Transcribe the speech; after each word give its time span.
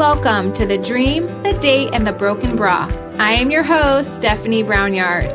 Welcome 0.00 0.54
to 0.54 0.64
the 0.64 0.78
Dream, 0.78 1.26
the 1.42 1.52
Date, 1.60 1.90
and 1.92 2.06
the 2.06 2.12
Broken 2.14 2.56
Bra. 2.56 2.90
I 3.18 3.32
am 3.32 3.50
your 3.50 3.62
host, 3.62 4.14
Stephanie 4.14 4.64
Brownyard. 4.64 5.26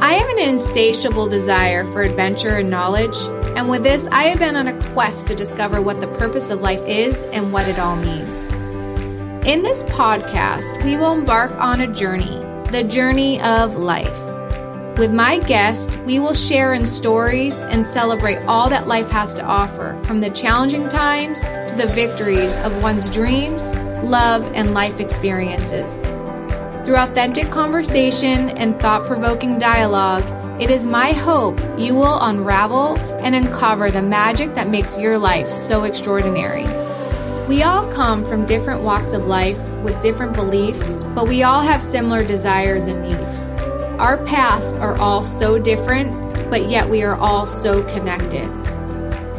I 0.00 0.12
have 0.12 0.28
an 0.28 0.48
insatiable 0.48 1.26
desire 1.26 1.84
for 1.86 2.02
adventure 2.02 2.58
and 2.58 2.70
knowledge, 2.70 3.16
and 3.56 3.68
with 3.68 3.82
this, 3.82 4.06
I 4.12 4.22
have 4.26 4.38
been 4.38 4.54
on 4.54 4.68
a 4.68 4.80
quest 4.92 5.26
to 5.26 5.34
discover 5.34 5.82
what 5.82 6.00
the 6.00 6.06
purpose 6.06 6.50
of 6.50 6.60
life 6.60 6.86
is 6.86 7.24
and 7.32 7.52
what 7.52 7.66
it 7.66 7.80
all 7.80 7.96
means. 7.96 8.52
In 9.44 9.64
this 9.64 9.82
podcast, 9.82 10.84
we 10.84 10.96
will 10.96 11.12
embark 11.12 11.50
on 11.60 11.80
a 11.80 11.92
journey, 11.92 12.38
the 12.70 12.84
journey 12.88 13.40
of 13.40 13.74
life. 13.74 14.25
With 14.98 15.12
my 15.12 15.40
guest, 15.40 15.94
we 16.06 16.18
will 16.20 16.32
share 16.32 16.72
in 16.72 16.86
stories 16.86 17.60
and 17.60 17.84
celebrate 17.84 18.38
all 18.46 18.70
that 18.70 18.86
life 18.86 19.10
has 19.10 19.34
to 19.34 19.44
offer, 19.44 20.00
from 20.04 20.20
the 20.20 20.30
challenging 20.30 20.88
times 20.88 21.42
to 21.42 21.74
the 21.76 21.92
victories 21.94 22.58
of 22.60 22.82
one's 22.82 23.10
dreams, 23.10 23.74
love, 24.02 24.50
and 24.54 24.72
life 24.72 24.98
experiences. 24.98 26.02
Through 26.86 26.96
authentic 26.96 27.50
conversation 27.50 28.48
and 28.56 28.80
thought 28.80 29.04
provoking 29.04 29.58
dialogue, 29.58 30.24
it 30.62 30.70
is 30.70 30.86
my 30.86 31.12
hope 31.12 31.60
you 31.78 31.94
will 31.94 32.18
unravel 32.22 32.96
and 33.20 33.34
uncover 33.34 33.90
the 33.90 34.00
magic 34.00 34.54
that 34.54 34.70
makes 34.70 34.96
your 34.96 35.18
life 35.18 35.48
so 35.48 35.84
extraordinary. 35.84 36.64
We 37.48 37.64
all 37.64 37.92
come 37.92 38.24
from 38.24 38.46
different 38.46 38.80
walks 38.80 39.12
of 39.12 39.26
life 39.26 39.60
with 39.82 40.00
different 40.02 40.34
beliefs, 40.34 41.02
but 41.14 41.28
we 41.28 41.42
all 41.42 41.60
have 41.60 41.82
similar 41.82 42.24
desires 42.24 42.86
and 42.86 43.02
needs. 43.02 43.45
Our 43.98 44.22
paths 44.26 44.76
are 44.76 44.94
all 44.98 45.24
so 45.24 45.58
different, 45.58 46.12
but 46.50 46.68
yet 46.68 46.86
we 46.86 47.02
are 47.02 47.16
all 47.16 47.46
so 47.46 47.82
connected. 47.84 48.46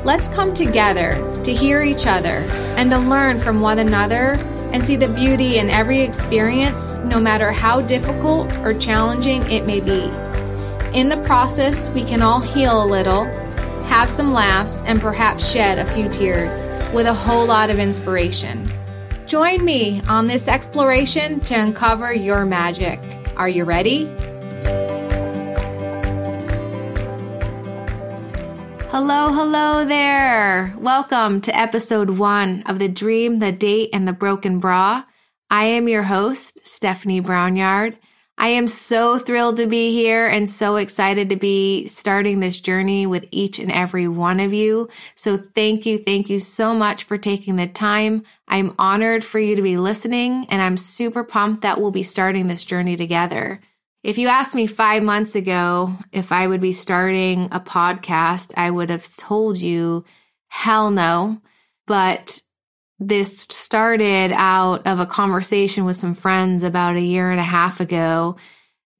Let's 0.03 0.27
come 0.29 0.53
together 0.53 1.13
to 1.43 1.53
hear 1.53 1.83
each 1.83 2.07
other 2.07 2.43
and 2.75 2.89
to 2.89 2.97
learn 2.97 3.37
from 3.37 3.61
one 3.61 3.77
another 3.77 4.33
and 4.73 4.83
see 4.83 4.95
the 4.95 5.09
beauty 5.09 5.59
in 5.59 5.69
every 5.69 6.01
experience, 6.01 6.97
no 6.99 7.19
matter 7.19 7.51
how 7.51 7.81
difficult 7.81 8.51
or 8.57 8.73
challenging 8.73 9.43
it 9.43 9.67
may 9.67 9.79
be. 9.79 10.05
In 10.97 11.07
the 11.07 11.21
process, 11.23 11.89
we 11.91 12.03
can 12.03 12.23
all 12.23 12.41
heal 12.41 12.83
a 12.83 12.85
little, 12.85 13.25
have 13.85 14.09
some 14.09 14.33
laughs, 14.33 14.81
and 14.85 14.99
perhaps 14.99 15.47
shed 15.47 15.77
a 15.77 15.85
few 15.85 16.09
tears 16.09 16.65
with 16.93 17.05
a 17.05 17.13
whole 17.13 17.45
lot 17.45 17.69
of 17.69 17.77
inspiration. 17.77 18.67
Join 19.27 19.63
me 19.63 20.01
on 20.09 20.25
this 20.25 20.47
exploration 20.47 21.41
to 21.41 21.53
uncover 21.53 22.11
your 22.11 22.43
magic. 22.43 22.99
Are 23.35 23.49
you 23.49 23.63
ready? 23.63 24.09
Hello, 28.99 29.31
hello 29.31 29.85
there. 29.85 30.73
Welcome 30.79 31.39
to 31.41 31.55
episode 31.55 32.09
one 32.09 32.63
of 32.63 32.79
The 32.79 32.89
Dream, 32.89 33.37
the 33.37 33.51
Date, 33.51 33.91
and 33.93 34.07
the 34.07 34.11
Broken 34.11 34.57
Bra. 34.57 35.03
I 35.51 35.65
am 35.65 35.87
your 35.87 36.01
host, 36.01 36.67
Stephanie 36.67 37.21
Brownyard. 37.21 37.95
I 38.39 38.47
am 38.47 38.67
so 38.67 39.19
thrilled 39.19 39.57
to 39.57 39.67
be 39.67 39.91
here 39.91 40.25
and 40.27 40.49
so 40.49 40.77
excited 40.77 41.29
to 41.29 41.35
be 41.35 41.85
starting 41.85 42.39
this 42.39 42.59
journey 42.59 43.05
with 43.05 43.27
each 43.29 43.59
and 43.59 43.71
every 43.71 44.07
one 44.07 44.39
of 44.39 44.51
you. 44.51 44.89
So 45.13 45.37
thank 45.37 45.85
you. 45.85 45.99
Thank 45.99 46.31
you 46.31 46.39
so 46.39 46.73
much 46.73 47.03
for 47.03 47.19
taking 47.19 47.57
the 47.57 47.67
time. 47.67 48.23
I'm 48.47 48.73
honored 48.79 49.23
for 49.23 49.37
you 49.37 49.55
to 49.55 49.61
be 49.61 49.77
listening 49.77 50.47
and 50.49 50.59
I'm 50.59 50.75
super 50.75 51.23
pumped 51.23 51.61
that 51.61 51.79
we'll 51.79 51.91
be 51.91 52.01
starting 52.01 52.47
this 52.47 52.63
journey 52.63 52.97
together. 52.97 53.61
If 54.07 54.17
you 54.17 54.29
asked 54.29 54.55
me 54.55 54.67
five 54.67 55.03
months 55.03 55.35
ago 55.35 55.93
if 56.13 56.31
I 56.31 56.47
would 56.47 56.61
be 56.61 56.71
starting 56.71 57.49
a 57.51 57.59
podcast, 57.59 58.53
I 58.55 58.71
would 58.71 58.89
have 58.89 59.05
told 59.17 59.57
you, 59.57 60.05
hell 60.47 60.91
no. 60.91 61.41
But 61.87 62.41
this 62.99 63.41
started 63.41 64.31
out 64.31 64.87
of 64.87 65.01
a 65.01 65.05
conversation 65.05 65.83
with 65.83 65.97
some 65.97 66.13
friends 66.13 66.63
about 66.63 66.95
a 66.95 67.01
year 67.01 67.31
and 67.31 67.39
a 67.41 67.43
half 67.43 67.81
ago 67.81 68.37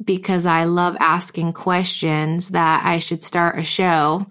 because 0.03 0.45
I 0.45 0.66
love 0.66 0.97
asking 1.00 1.53
questions 1.53 2.50
that 2.50 2.85
I 2.85 3.00
should 3.00 3.24
start 3.24 3.57
a 3.57 3.63
show. 3.63 4.28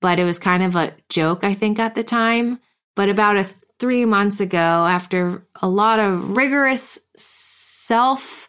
But 0.00 0.20
it 0.20 0.24
was 0.24 0.38
kind 0.38 0.62
of 0.62 0.76
a 0.76 0.94
joke, 1.08 1.42
I 1.42 1.54
think, 1.54 1.80
at 1.80 1.96
the 1.96 2.04
time. 2.04 2.60
But 2.94 3.08
about 3.08 3.36
a 3.36 3.48
three 3.80 4.04
months 4.04 4.38
ago, 4.38 4.56
after 4.58 5.44
a 5.60 5.68
lot 5.68 5.98
of 5.98 6.36
rigorous 6.36 7.00
self 7.16 8.39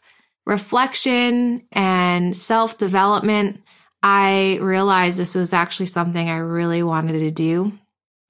reflection 0.45 1.63
and 1.71 2.35
self 2.35 2.77
development, 2.77 3.61
I 4.03 4.57
realized 4.61 5.17
this 5.17 5.35
was 5.35 5.53
actually 5.53 5.85
something 5.87 6.29
I 6.29 6.37
really 6.37 6.83
wanted 6.83 7.19
to 7.19 7.31
do. 7.31 7.71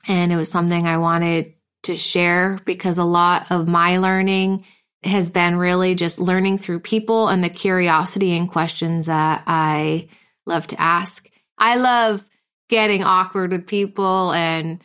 And 0.07 0.31
it 0.31 0.35
was 0.35 0.51
something 0.51 0.88
I 0.88 0.97
wanted 0.97 1.53
to 1.83 1.95
share 1.95 2.59
because 2.66 2.97
a 2.97 3.03
lot 3.03 3.51
of 3.51 3.67
my 3.67 3.97
learning 3.97 4.66
has 5.03 5.29
been 5.29 5.55
really 5.55 5.95
just 5.95 6.19
learning 6.19 6.57
through 6.57 6.79
people 6.79 7.27
and 7.27 7.44
the 7.44 7.50
curiosity 7.50 8.38
and 8.38 8.50
questions 8.50 9.07
that 9.07 9.44
I 9.47 10.07
love 10.45 10.67
to 10.67 10.81
ask. 10.81 11.29
I 11.57 11.75
love 11.75 12.23
getting 12.69 13.03
awkward 13.03 13.51
with 13.51 13.67
people 13.67 14.31
and 14.33 14.81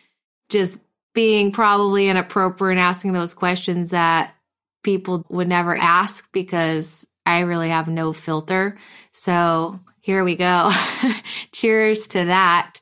just 0.48 0.78
being 1.14 1.52
probably 1.52 2.08
inappropriate 2.08 2.78
and 2.78 2.80
asking 2.80 3.12
those 3.12 3.34
questions 3.34 3.90
that 3.90 4.34
people 4.82 5.24
would 5.28 5.48
never 5.48 5.76
ask 5.76 6.30
because 6.32 7.06
I 7.26 7.40
really 7.40 7.70
have 7.70 7.88
no 7.88 8.12
filter. 8.12 8.78
So 9.10 9.80
here 10.00 10.24
we 10.24 10.36
go. 10.36 10.70
Cheers 11.52 12.06
to 12.08 12.26
that. 12.26 12.80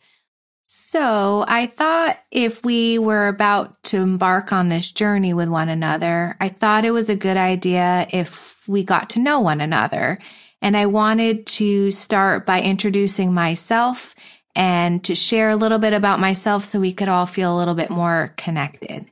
So 0.66 1.44
I 1.46 1.66
thought 1.66 2.18
if 2.30 2.64
we 2.64 2.98
were 2.98 3.28
about 3.28 3.82
to 3.84 3.98
embark 3.98 4.52
on 4.52 4.68
this 4.68 4.90
journey 4.90 5.32
with 5.32 5.48
one 5.48 5.68
another, 5.68 6.36
I 6.40 6.48
thought 6.48 6.84
it 6.84 6.90
was 6.90 7.08
a 7.08 7.16
good 7.16 7.36
idea 7.36 8.06
if 8.12 8.56
we 8.68 8.82
got 8.82 9.10
to 9.10 9.20
know 9.20 9.40
one 9.40 9.60
another. 9.60 10.18
And 10.60 10.76
I 10.76 10.86
wanted 10.86 11.46
to 11.46 11.90
start 11.90 12.44
by 12.46 12.60
introducing 12.62 13.32
myself 13.32 14.14
and 14.56 15.02
to 15.04 15.14
share 15.14 15.50
a 15.50 15.56
little 15.56 15.78
bit 15.78 15.92
about 15.92 16.20
myself 16.20 16.64
so 16.64 16.80
we 16.80 16.92
could 16.92 17.08
all 17.08 17.26
feel 17.26 17.54
a 17.54 17.58
little 17.58 17.74
bit 17.74 17.90
more 17.90 18.34
connected. 18.36 19.10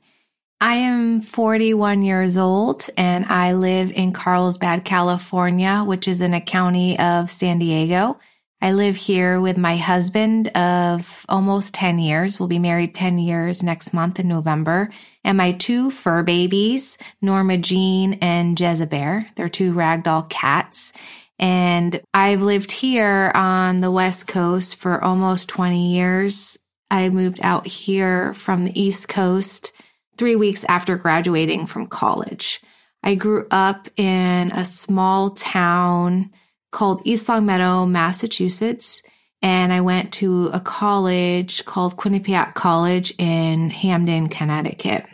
I 0.62 0.76
am 0.76 1.22
41 1.22 2.04
years 2.04 2.36
old 2.36 2.88
and 2.96 3.24
I 3.24 3.54
live 3.54 3.90
in 3.90 4.12
Carlsbad, 4.12 4.84
California, 4.84 5.82
which 5.84 6.06
is 6.06 6.20
in 6.20 6.34
a 6.34 6.40
county 6.40 6.96
of 7.00 7.28
San 7.30 7.58
Diego. 7.58 8.20
I 8.60 8.70
live 8.70 8.94
here 8.94 9.40
with 9.40 9.58
my 9.58 9.76
husband 9.76 10.56
of 10.56 11.26
almost 11.28 11.74
10 11.74 11.98
years. 11.98 12.38
We'll 12.38 12.46
be 12.46 12.60
married 12.60 12.94
10 12.94 13.18
years 13.18 13.64
next 13.64 13.92
month 13.92 14.20
in 14.20 14.28
November. 14.28 14.90
And 15.24 15.36
my 15.36 15.50
two 15.50 15.90
fur 15.90 16.22
babies, 16.22 16.96
Norma 17.20 17.58
Jean 17.58 18.12
and 18.22 18.58
Jezebel. 18.58 19.24
They're 19.34 19.48
two 19.48 19.72
ragdoll 19.72 20.28
cats. 20.28 20.92
And 21.40 22.00
I've 22.14 22.40
lived 22.40 22.70
here 22.70 23.32
on 23.34 23.80
the 23.80 23.90
West 23.90 24.28
Coast 24.28 24.76
for 24.76 25.02
almost 25.02 25.48
20 25.48 25.92
years. 25.92 26.56
I 26.88 27.08
moved 27.08 27.40
out 27.42 27.66
here 27.66 28.32
from 28.34 28.66
the 28.66 28.80
East 28.80 29.08
Coast 29.08 29.72
three 30.16 30.36
weeks 30.36 30.64
after 30.64 30.96
graduating 30.96 31.66
from 31.66 31.86
college. 31.86 32.60
I 33.02 33.14
grew 33.14 33.46
up 33.50 33.88
in 33.96 34.52
a 34.52 34.64
small 34.64 35.30
town 35.30 36.30
called 36.70 37.02
East 37.04 37.28
Longmeadow, 37.28 37.86
Massachusetts, 37.86 39.02
and 39.42 39.72
I 39.72 39.80
went 39.80 40.12
to 40.14 40.50
a 40.52 40.60
college 40.60 41.64
called 41.64 41.96
Quinnipiac 41.96 42.54
College 42.54 43.12
in 43.18 43.70
Hamden, 43.70 44.28
Connecticut. 44.28 45.06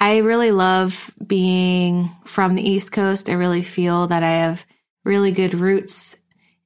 I 0.00 0.18
really 0.18 0.50
love 0.50 1.10
being 1.24 2.10
from 2.24 2.54
the 2.54 2.66
East 2.66 2.92
Coast. 2.92 3.28
I 3.28 3.34
really 3.34 3.62
feel 3.62 4.06
that 4.06 4.22
I 4.22 4.30
have 4.30 4.64
really 5.04 5.32
good 5.32 5.52
roots 5.52 6.16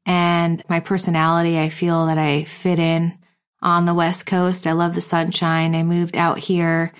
and 0.06 0.62
my 0.68 0.80
personality, 0.80 1.58
I 1.58 1.68
feel 1.68 2.06
that 2.06 2.18
I 2.18 2.44
fit 2.44 2.78
in 2.78 3.18
on 3.62 3.86
the 3.86 3.94
West 3.94 4.26
Coast. 4.26 4.66
I 4.66 4.72
love 4.72 4.94
the 4.94 5.00
sunshine. 5.00 5.74
I 5.74 5.82
moved 5.82 6.16
out 6.16 6.38
here 6.38 6.92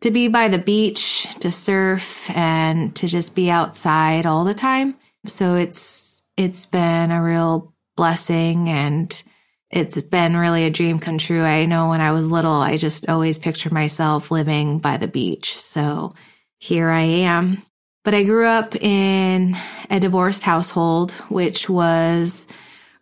to 0.00 0.10
be 0.10 0.28
by 0.28 0.48
the 0.48 0.58
beach, 0.58 1.26
to 1.40 1.50
surf 1.50 2.30
and 2.30 2.94
to 2.96 3.08
just 3.08 3.34
be 3.34 3.50
outside 3.50 4.26
all 4.26 4.44
the 4.44 4.54
time. 4.54 4.94
So 5.26 5.56
it's 5.56 6.22
it's 6.36 6.66
been 6.66 7.10
a 7.10 7.22
real 7.22 7.74
blessing 7.96 8.68
and 8.68 9.22
it's 9.70 10.00
been 10.00 10.36
really 10.36 10.64
a 10.64 10.70
dream 10.70 10.98
come 10.98 11.18
true. 11.18 11.42
I 11.42 11.66
know 11.66 11.88
when 11.88 12.00
I 12.00 12.12
was 12.12 12.30
little, 12.30 12.52
I 12.52 12.76
just 12.76 13.08
always 13.08 13.38
pictured 13.38 13.72
myself 13.72 14.30
living 14.30 14.78
by 14.78 14.96
the 14.96 15.08
beach. 15.08 15.58
So 15.58 16.14
here 16.58 16.88
I 16.88 17.02
am. 17.02 17.62
But 18.04 18.14
I 18.14 18.22
grew 18.22 18.46
up 18.46 18.74
in 18.76 19.56
a 19.90 20.00
divorced 20.00 20.42
household, 20.42 21.10
which 21.28 21.68
was 21.68 22.46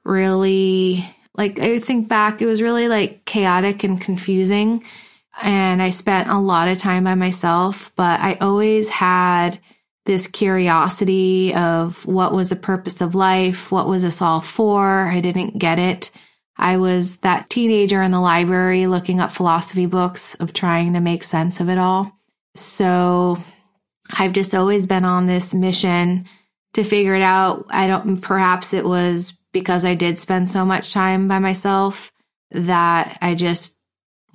really 0.02 1.08
like, 1.36 1.60
I 1.60 1.78
think 1.78 2.08
back, 2.08 2.42
it 2.42 2.46
was 2.46 2.62
really 2.62 2.88
like 2.88 3.24
chaotic 3.26 3.84
and 3.84 4.00
confusing 4.00 4.82
and 5.42 5.82
I 5.82 5.90
spent 5.90 6.28
a 6.28 6.38
lot 6.38 6.68
of 6.68 6.78
time 6.78 7.04
by 7.04 7.14
myself, 7.14 7.92
but 7.96 8.20
I 8.20 8.34
always 8.40 8.88
had 8.88 9.58
this 10.06 10.26
curiosity 10.26 11.52
of 11.54 12.06
what 12.06 12.32
was 12.32 12.50
the 12.50 12.56
purpose 12.56 13.00
of 13.00 13.14
life? 13.14 13.72
What 13.72 13.88
was 13.88 14.02
this 14.02 14.22
all 14.22 14.40
for? 14.40 15.08
I 15.08 15.20
didn't 15.20 15.58
get 15.58 15.78
it. 15.78 16.10
I 16.56 16.78
was 16.78 17.16
that 17.18 17.50
teenager 17.50 18.00
in 18.02 18.12
the 18.12 18.20
library 18.20 18.86
looking 18.86 19.20
up 19.20 19.30
philosophy 19.30 19.86
books 19.86 20.34
of 20.36 20.52
trying 20.52 20.94
to 20.94 21.00
make 21.00 21.22
sense 21.22 21.60
of 21.60 21.68
it 21.68 21.76
all. 21.76 22.12
So 22.54 23.38
I've 24.10 24.32
just 24.32 24.54
always 24.54 24.86
been 24.86 25.04
on 25.04 25.26
this 25.26 25.52
mission 25.52 26.26
to 26.74 26.84
figure 26.84 27.14
it 27.14 27.22
out. 27.22 27.66
I 27.68 27.86
don't, 27.86 28.20
perhaps 28.20 28.72
it 28.72 28.84
was 28.84 29.32
because 29.52 29.84
I 29.84 29.94
did 29.94 30.18
spend 30.18 30.48
so 30.48 30.64
much 30.64 30.92
time 30.92 31.28
by 31.28 31.40
myself 31.40 32.12
that 32.52 33.18
I 33.20 33.34
just 33.34 33.75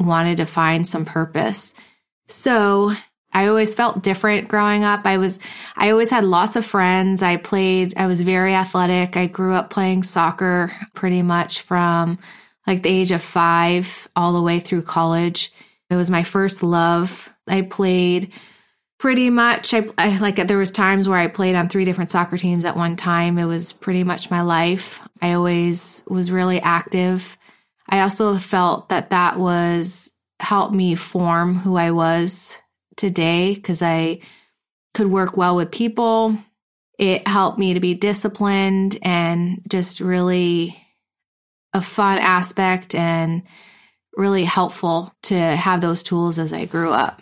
wanted 0.01 0.38
to 0.38 0.45
find 0.45 0.88
some 0.88 1.06
purpose. 1.06 1.74
So 2.27 2.94
I 3.33 3.48
always 3.48 3.74
felt 3.74 4.03
different 4.03 4.50
growing 4.50 4.83
up. 4.83 5.06
I 5.06 5.18
was, 5.18 5.39
I 5.75 5.92
always 5.92 6.09
had 6.09 6.25
lots 6.25 6.56
of 6.56 6.65
friends. 6.65 7.24
I 7.24 7.38
played, 7.38 7.94
I 7.95 8.07
was 8.07 8.21
very 8.21 8.53
athletic. 8.53 9.15
I 9.15 9.27
grew 9.27 9.53
up 9.53 9.69
playing 9.69 10.03
soccer 10.03 10.74
pretty 10.94 11.21
much 11.21 11.62
from 11.62 12.19
like 12.68 12.83
the 12.83 12.89
age 12.89 13.12
of 13.12 13.21
five 13.21 14.07
all 14.15 14.33
the 14.33 14.42
way 14.42 14.59
through 14.59 14.83
college. 14.83 15.53
It 15.89 15.95
was 15.95 16.09
my 16.09 16.24
first 16.24 16.62
love. 16.62 17.33
I 17.47 17.62
played 17.62 18.33
pretty 19.00 19.30
much, 19.30 19.74
I, 19.74 19.88
I 19.97 20.18
like, 20.19 20.36
there 20.36 20.57
was 20.57 20.71
times 20.71 21.09
where 21.09 21.18
I 21.18 21.27
played 21.27 21.56
on 21.56 21.69
three 21.69 21.86
different 21.86 22.12
soccer 22.12 22.38
teams 22.38 22.65
at 22.65 22.77
one 22.77 22.95
time. 22.95 23.38
It 23.38 23.45
was 23.45 23.71
pretty 23.71 24.04
much 24.04 24.30
my 24.30 24.42
life. 24.42 25.01
I 25.21 25.33
always 25.33 26.04
was 26.07 26.31
really 26.31 26.62
active. 26.62 27.36
I 27.91 27.99
also 28.01 28.38
felt 28.38 28.89
that 28.89 29.09
that 29.09 29.38
was 29.38 30.11
helped 30.39 30.73
me 30.73 30.95
form 30.95 31.55
who 31.55 31.75
I 31.75 31.91
was 31.91 32.57
today 32.95 33.53
because 33.53 33.81
I 33.81 34.21
could 34.93 35.07
work 35.07 35.38
well 35.38 35.55
with 35.57 35.71
people. 35.71 36.38
It 36.97 37.27
helped 37.27 37.59
me 37.59 37.73
to 37.73 37.79
be 37.79 37.93
disciplined 37.93 38.97
and 39.03 39.61
just 39.67 39.99
really 39.99 40.77
a 41.73 41.81
fun 41.81 42.17
aspect 42.17 42.95
and 42.95 43.43
really 44.15 44.44
helpful 44.44 45.13
to 45.23 45.35
have 45.35 45.81
those 45.81 46.03
tools 46.03 46.39
as 46.39 46.53
I 46.53 46.65
grew 46.65 46.91
up. 46.91 47.21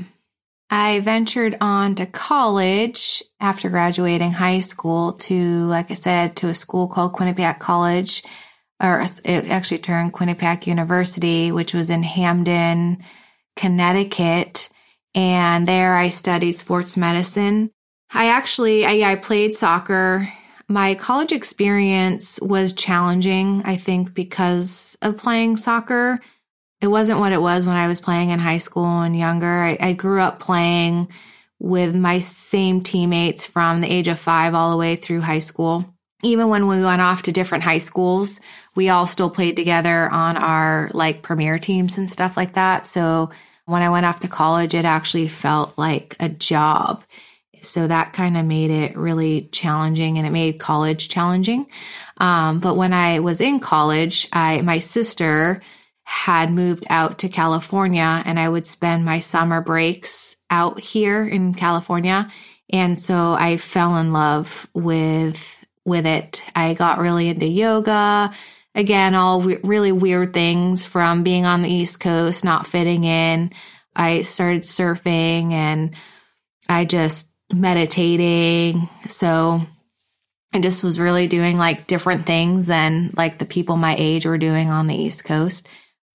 I 0.72 1.00
ventured 1.00 1.58
on 1.62 1.96
to 1.96 2.06
college 2.06 3.24
after 3.40 3.70
graduating 3.70 4.32
high 4.32 4.60
school 4.60 5.14
to, 5.14 5.66
like 5.66 5.90
I 5.90 5.96
said, 5.96 6.36
to 6.38 6.48
a 6.48 6.54
school 6.54 6.88
called 6.88 7.14
Quinnipiac 7.14 7.60
College, 7.60 8.24
or 8.82 9.06
it 9.26 9.50
actually 9.50 9.80
turned 9.80 10.14
Quinnipiac 10.14 10.66
University, 10.66 11.52
which 11.52 11.74
was 11.74 11.90
in 11.90 12.04
Hamden, 12.04 13.04
Connecticut. 13.56 14.70
And 15.14 15.68
there 15.68 15.96
I 15.96 16.10
studied 16.10 16.54
sports 16.54 16.96
medicine. 16.96 17.72
I 18.14 18.30
actually, 18.30 18.86
I, 18.86 19.12
I 19.12 19.16
played 19.16 19.56
soccer. 19.56 20.30
My 20.68 20.96
college 20.96 21.32
experience 21.32 22.40
was 22.42 22.74
challenging, 22.74 23.62
I 23.66 23.76
think, 23.76 24.14
because 24.14 24.98
of 25.02 25.18
playing 25.18 25.58
soccer. 25.58 26.20
It 26.80 26.88
wasn't 26.88 27.20
what 27.20 27.34
it 27.34 27.42
was 27.42 27.66
when 27.66 27.76
I 27.76 27.88
was 27.88 28.00
playing 28.00 28.30
in 28.30 28.40
high 28.40 28.58
school 28.58 29.02
and 29.02 29.18
younger. 29.18 29.64
I, 29.64 29.78
I 29.80 29.94
grew 29.94 30.22
up 30.22 30.40
playing 30.40 31.10
with 31.60 31.96
my 31.96 32.20
same 32.20 32.82
teammates 32.82 33.46
from 33.46 33.82
the 33.82 33.92
age 33.92 34.08
of 34.08 34.18
five 34.20 34.54
all 34.56 34.72
the 34.72 34.78
way 34.78 34.96
through 34.96 35.22
high 35.22 35.40
school. 35.40 35.94
Even 36.22 36.50
when 36.50 36.68
we 36.68 36.82
went 36.82 37.02
off 37.02 37.24
to 37.24 37.32
different 37.32 37.64
high 37.64 37.78
schools, 37.78 38.40
we 38.76 38.90
all 38.90 39.08
still 39.08 39.30
played 39.30 39.56
together 39.56 40.10
on 40.10 40.38
our 40.38 40.90
like 40.94 41.22
premier 41.22 41.58
teams 41.58 41.98
and 41.98 42.10
stuff 42.10 42.36
like 42.36 42.54
that. 42.54 42.86
So 42.86 43.30
when 43.66 43.82
I 43.82 43.90
went 43.90 44.06
off 44.06 44.20
to 44.22 44.28
college, 44.28 44.74
it 44.74 44.86
actually 44.86 45.28
felt 45.28 45.78
like 45.78 46.16
a 46.20 46.30
job. 46.30 47.04
So 47.62 47.88
that 47.88 48.14
kind 48.14 48.38
of 48.38 48.46
made 48.46 48.72
it 48.72 48.98
really 48.98 49.50
challenging 49.52 50.18
and 50.18 50.26
it 50.26 50.32
made 50.32 50.60
college 50.60 51.10
challenging. 51.10 51.68
Um, 52.18 52.60
but 52.60 52.76
when 52.76 52.94
I 52.94 53.20
was 53.20 53.42
in 53.42 53.60
college, 53.60 54.28
I, 54.34 54.62
my 54.62 54.80
sister 54.80 55.62
had 56.04 56.52
moved 56.52 56.86
out 56.90 57.20
to 57.20 57.30
California 57.30 58.24
and 58.26 58.40
I 58.40 58.50
would 58.50 58.66
spend 58.66 59.06
my 59.06 59.20
summer 59.20 59.62
breaks 59.62 60.36
out 60.50 60.80
here 60.80 61.28
in 61.28 61.54
California. 61.54 62.30
And 62.72 62.98
so 62.98 63.34
I 63.34 63.58
fell 63.58 63.98
in 63.98 64.12
love 64.14 64.68
with, 64.74 65.59
with 65.86 66.06
it. 66.06 66.44
I 66.56 66.74
got 66.74 67.00
really 67.00 67.30
into 67.30 67.48
yoga 67.48 68.32
again, 68.76 69.16
all 69.16 69.42
really 69.42 69.92
weird 69.92 70.34
things 70.34 70.86
from 70.86 71.24
being 71.24 71.46
on 71.46 71.62
the 71.62 71.70
East 71.70 72.00
Coast, 72.00 72.44
not 72.44 72.68
fitting 72.68 73.04
in. 73.04 73.52
I 73.96 74.22
started 74.22 74.62
surfing 74.62 75.52
and 75.52 75.96
I 76.68 76.86
just 76.86 77.30
meditating. 77.52 78.88
So 79.08 79.62
I 80.54 80.60
just 80.62 80.84
was 80.84 81.00
really 81.00 81.28
doing 81.28 81.58
like 81.58 81.88
different 81.88 82.26
things 82.26 82.68
than 82.68 83.12
like 83.18 83.38
the 83.38 83.46
people 83.46 83.76
my 83.76 83.96
age 83.98 84.26
were 84.26 84.38
doing 84.38 84.70
on 84.70 84.88
the 84.88 84.96
East 84.96 85.26
Coast. 85.26 85.68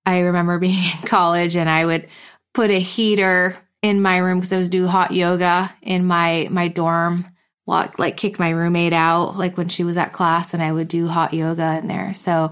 I 0.07 0.21
remember 0.21 0.59
being 0.61 0.85
in 0.85 1.09
college 1.09 1.57
and 1.57 1.69
I 1.69 1.85
would 1.85 2.09
put 2.53 2.71
a 2.71 2.81
heater 2.81 3.57
in 3.83 4.01
my 4.01 4.19
room 4.19 4.39
because 4.39 4.53
I 4.53 4.59
was 4.59 4.71
do 4.71 4.87
hot 4.87 5.11
yoga 5.13 5.75
in 5.83 6.07
my 6.07 6.49
my 6.51 6.69
dorm 6.69 7.27
walk 7.67 7.99
like 7.99 8.17
kick 8.17 8.39
my 8.39 8.51
roommate 8.51 8.93
out 8.93 9.37
like 9.37 9.57
when 9.57 9.69
she 9.69 9.85
was 9.85 9.97
at 9.97 10.13
class 10.13 10.53
and 10.55 10.63
I 10.63 10.71
would 10.71 10.89
do 10.89 11.09
hot 11.09 11.33
yoga 11.33 11.79
in 11.79 11.89
there. 11.89 12.13
So 12.15 12.51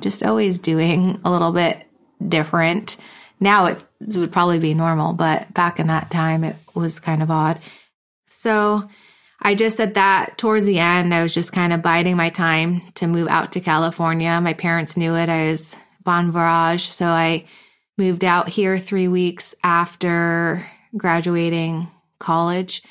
just 0.00 0.22
always 0.22 0.58
doing 0.58 1.20
a 1.24 1.30
little 1.30 1.52
bit 1.52 1.84
different. 2.26 2.96
Now 3.40 3.66
it 3.66 3.84
would 4.14 4.32
probably 4.32 4.60
be 4.60 4.74
normal, 4.74 5.12
but 5.12 5.52
back 5.52 5.80
in 5.80 5.88
that 5.88 6.10
time 6.10 6.44
it 6.44 6.56
was 6.74 7.00
kind 7.00 7.22
of 7.22 7.30
odd. 7.30 7.58
So 8.28 8.88
I 9.40 9.56
just 9.56 9.80
at 9.80 9.94
that 9.94 10.38
towards 10.38 10.64
the 10.64 10.78
end, 10.78 11.12
I 11.12 11.22
was 11.22 11.34
just 11.34 11.52
kind 11.52 11.72
of 11.72 11.82
biding 11.82 12.16
my 12.16 12.30
time 12.30 12.82
to 12.94 13.08
move 13.08 13.26
out 13.28 13.52
to 13.52 13.60
California. 13.60 14.40
My 14.40 14.52
parents 14.52 14.96
knew 14.96 15.16
it. 15.16 15.28
I 15.28 15.48
was 15.48 15.76
bon 16.04 16.30
voyage. 16.30 16.88
So 16.88 17.06
I 17.06 17.46
moved 17.98 18.24
out 18.24 18.48
here 18.48 18.78
three 18.78 19.08
weeks 19.08 19.54
after 19.64 20.64
graduating 20.96 21.88
college 22.20 22.82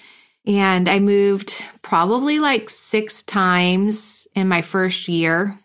and 0.58 0.90
I 0.90 1.00
moved 1.00 1.64
probably 1.82 2.40
like 2.40 2.70
six 2.70 3.24
times 3.24 4.28
in 4.36 4.48
my 4.48 4.62
first 4.62 5.08
year. 5.08 5.58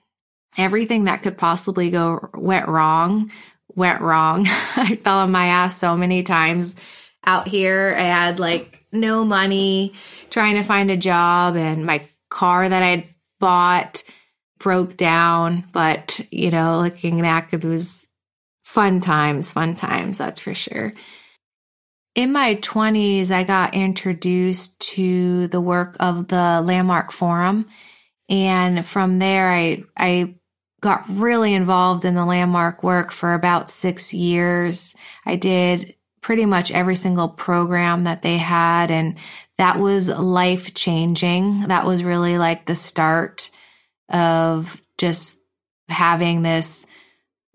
Everything 0.56 1.04
that 1.04 1.22
could 1.22 1.36
possibly 1.36 1.90
go 1.90 2.30
went 2.34 2.68
wrong, 2.68 3.32
went 3.74 4.00
wrong. 4.00 4.46
I 4.76 4.96
fell 5.02 5.18
on 5.18 5.32
my 5.32 5.46
ass 5.46 5.76
so 5.76 5.96
many 5.96 6.22
times 6.22 6.76
out 7.24 7.48
here. 7.48 7.94
I 7.98 8.02
had 8.02 8.38
like 8.38 8.84
no 8.92 9.24
money 9.24 9.94
trying 10.30 10.54
to 10.54 10.62
find 10.62 10.90
a 10.90 10.96
job 10.96 11.56
and 11.56 11.84
my 11.84 12.02
car 12.30 12.68
that 12.68 12.82
I'd 12.82 13.08
bought 13.40 14.04
broke 14.58 14.96
down. 14.96 15.64
But, 15.72 16.20
you 16.30 16.50
know, 16.50 16.80
looking 16.80 17.20
back, 17.20 17.52
it 17.52 17.64
was 17.64 18.06
fun 18.62 19.00
times, 19.00 19.50
fun 19.50 19.74
times, 19.74 20.18
that's 20.18 20.40
for 20.40 20.54
sure 20.54 20.92
in 22.16 22.32
my 22.32 22.56
20s, 22.56 23.30
I 23.30 23.44
got 23.44 23.74
introduced 23.74 24.80
to 24.94 25.48
the 25.48 25.60
work 25.60 25.96
of 26.00 26.28
the 26.28 26.62
Landmark 26.64 27.12
Forum. 27.12 27.68
And 28.30 28.84
from 28.84 29.18
there, 29.18 29.50
I, 29.50 29.84
I 29.96 30.34
got 30.80 31.04
really 31.10 31.52
involved 31.52 32.06
in 32.06 32.14
the 32.14 32.24
Landmark 32.24 32.82
work 32.82 33.12
for 33.12 33.34
about 33.34 33.68
six 33.68 34.14
years. 34.14 34.96
I 35.26 35.36
did 35.36 35.94
pretty 36.22 36.46
much 36.46 36.70
every 36.70 36.96
single 36.96 37.28
program 37.28 38.04
that 38.04 38.22
they 38.22 38.38
had. 38.38 38.90
And 38.90 39.18
that 39.58 39.78
was 39.78 40.08
life 40.08 40.72
changing. 40.72 41.68
That 41.68 41.84
was 41.84 42.02
really 42.02 42.38
like 42.38 42.64
the 42.64 42.74
start 42.74 43.50
of 44.08 44.80
just 44.96 45.38
having 45.90 46.40
this, 46.40 46.86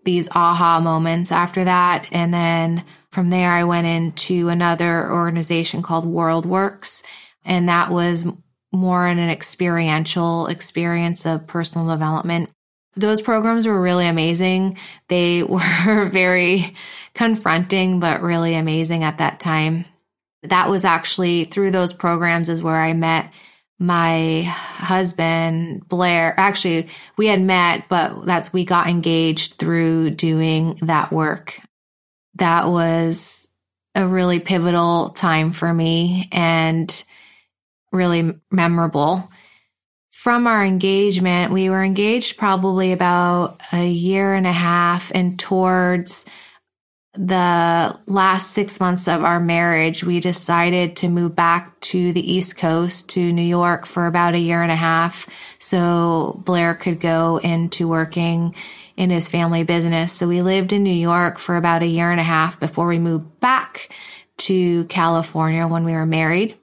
these 0.04 0.28
aha 0.32 0.80
moments 0.80 1.32
after 1.32 1.64
that. 1.64 2.08
And 2.12 2.32
then 2.32 2.84
from 3.10 3.30
there, 3.30 3.50
I 3.50 3.64
went 3.64 3.86
into 3.86 4.48
another 4.48 5.10
organization 5.10 5.82
called 5.82 6.06
World 6.06 6.46
Works, 6.46 7.02
and 7.44 7.68
that 7.68 7.90
was 7.90 8.26
more 8.72 9.06
in 9.06 9.18
an 9.18 9.28
experiential 9.28 10.46
experience 10.46 11.26
of 11.26 11.46
personal 11.46 11.88
development. 11.88 12.50
Those 12.96 13.20
programs 13.20 13.66
were 13.66 13.80
really 13.80 14.06
amazing. 14.06 14.78
They 15.08 15.42
were 15.42 16.08
very 16.10 16.74
confronting, 17.14 18.00
but 18.00 18.22
really 18.22 18.54
amazing 18.54 19.04
at 19.04 19.18
that 19.18 19.40
time. 19.40 19.84
That 20.42 20.68
was 20.68 20.84
actually 20.84 21.44
through 21.44 21.70
those 21.70 21.92
programs 21.92 22.48
is 22.48 22.62
where 22.62 22.76
I 22.76 22.94
met 22.94 23.32
my 23.82 24.42
husband, 24.42 25.86
Blair. 25.88 26.34
Actually, 26.38 26.88
we 27.16 27.26
had 27.26 27.40
met, 27.40 27.88
but 27.88 28.24
that's, 28.24 28.52
we 28.52 28.64
got 28.64 28.88
engaged 28.88 29.54
through 29.54 30.10
doing 30.10 30.78
that 30.82 31.12
work 31.12 31.60
that 32.34 32.68
was 32.68 33.48
a 33.94 34.06
really 34.06 34.40
pivotal 34.40 35.10
time 35.10 35.52
for 35.52 35.72
me 35.72 36.28
and 36.32 37.04
really 37.92 38.38
memorable. 38.50 39.30
From 40.10 40.46
our 40.46 40.64
engagement, 40.64 41.52
we 41.52 41.68
were 41.68 41.82
engaged 41.82 42.38
probably 42.38 42.92
about 42.92 43.60
a 43.72 43.86
year 43.86 44.34
and 44.34 44.46
a 44.46 44.52
half, 44.52 45.10
and 45.14 45.38
towards 45.38 46.24
the 47.14 47.98
last 48.06 48.52
six 48.52 48.80
months 48.80 49.06
of 49.06 49.22
our 49.22 49.38
marriage, 49.38 50.02
we 50.02 50.18
decided 50.18 50.96
to 50.96 51.08
move 51.08 51.36
back 51.36 51.78
to 51.80 52.12
the 52.12 52.32
East 52.32 52.56
Coast 52.56 53.10
to 53.10 53.32
New 53.32 53.42
York 53.42 53.84
for 53.84 54.06
about 54.06 54.34
a 54.34 54.38
year 54.38 54.62
and 54.62 54.72
a 54.72 54.76
half 54.76 55.28
so 55.58 56.40
Blair 56.44 56.74
could 56.74 57.00
go 57.00 57.36
into 57.36 57.86
working 57.86 58.54
in 58.96 59.10
his 59.10 59.28
family 59.28 59.62
business. 59.62 60.12
So 60.12 60.26
we 60.26 60.40
lived 60.40 60.72
in 60.72 60.82
New 60.82 60.90
York 60.90 61.38
for 61.38 61.56
about 61.56 61.82
a 61.82 61.86
year 61.86 62.10
and 62.10 62.20
a 62.20 62.24
half 62.24 62.58
before 62.58 62.86
we 62.86 62.98
moved 62.98 63.40
back 63.40 63.90
to 64.38 64.84
California 64.86 65.66
when 65.66 65.84
we 65.84 65.92
were 65.92 66.06
married. 66.06 66.56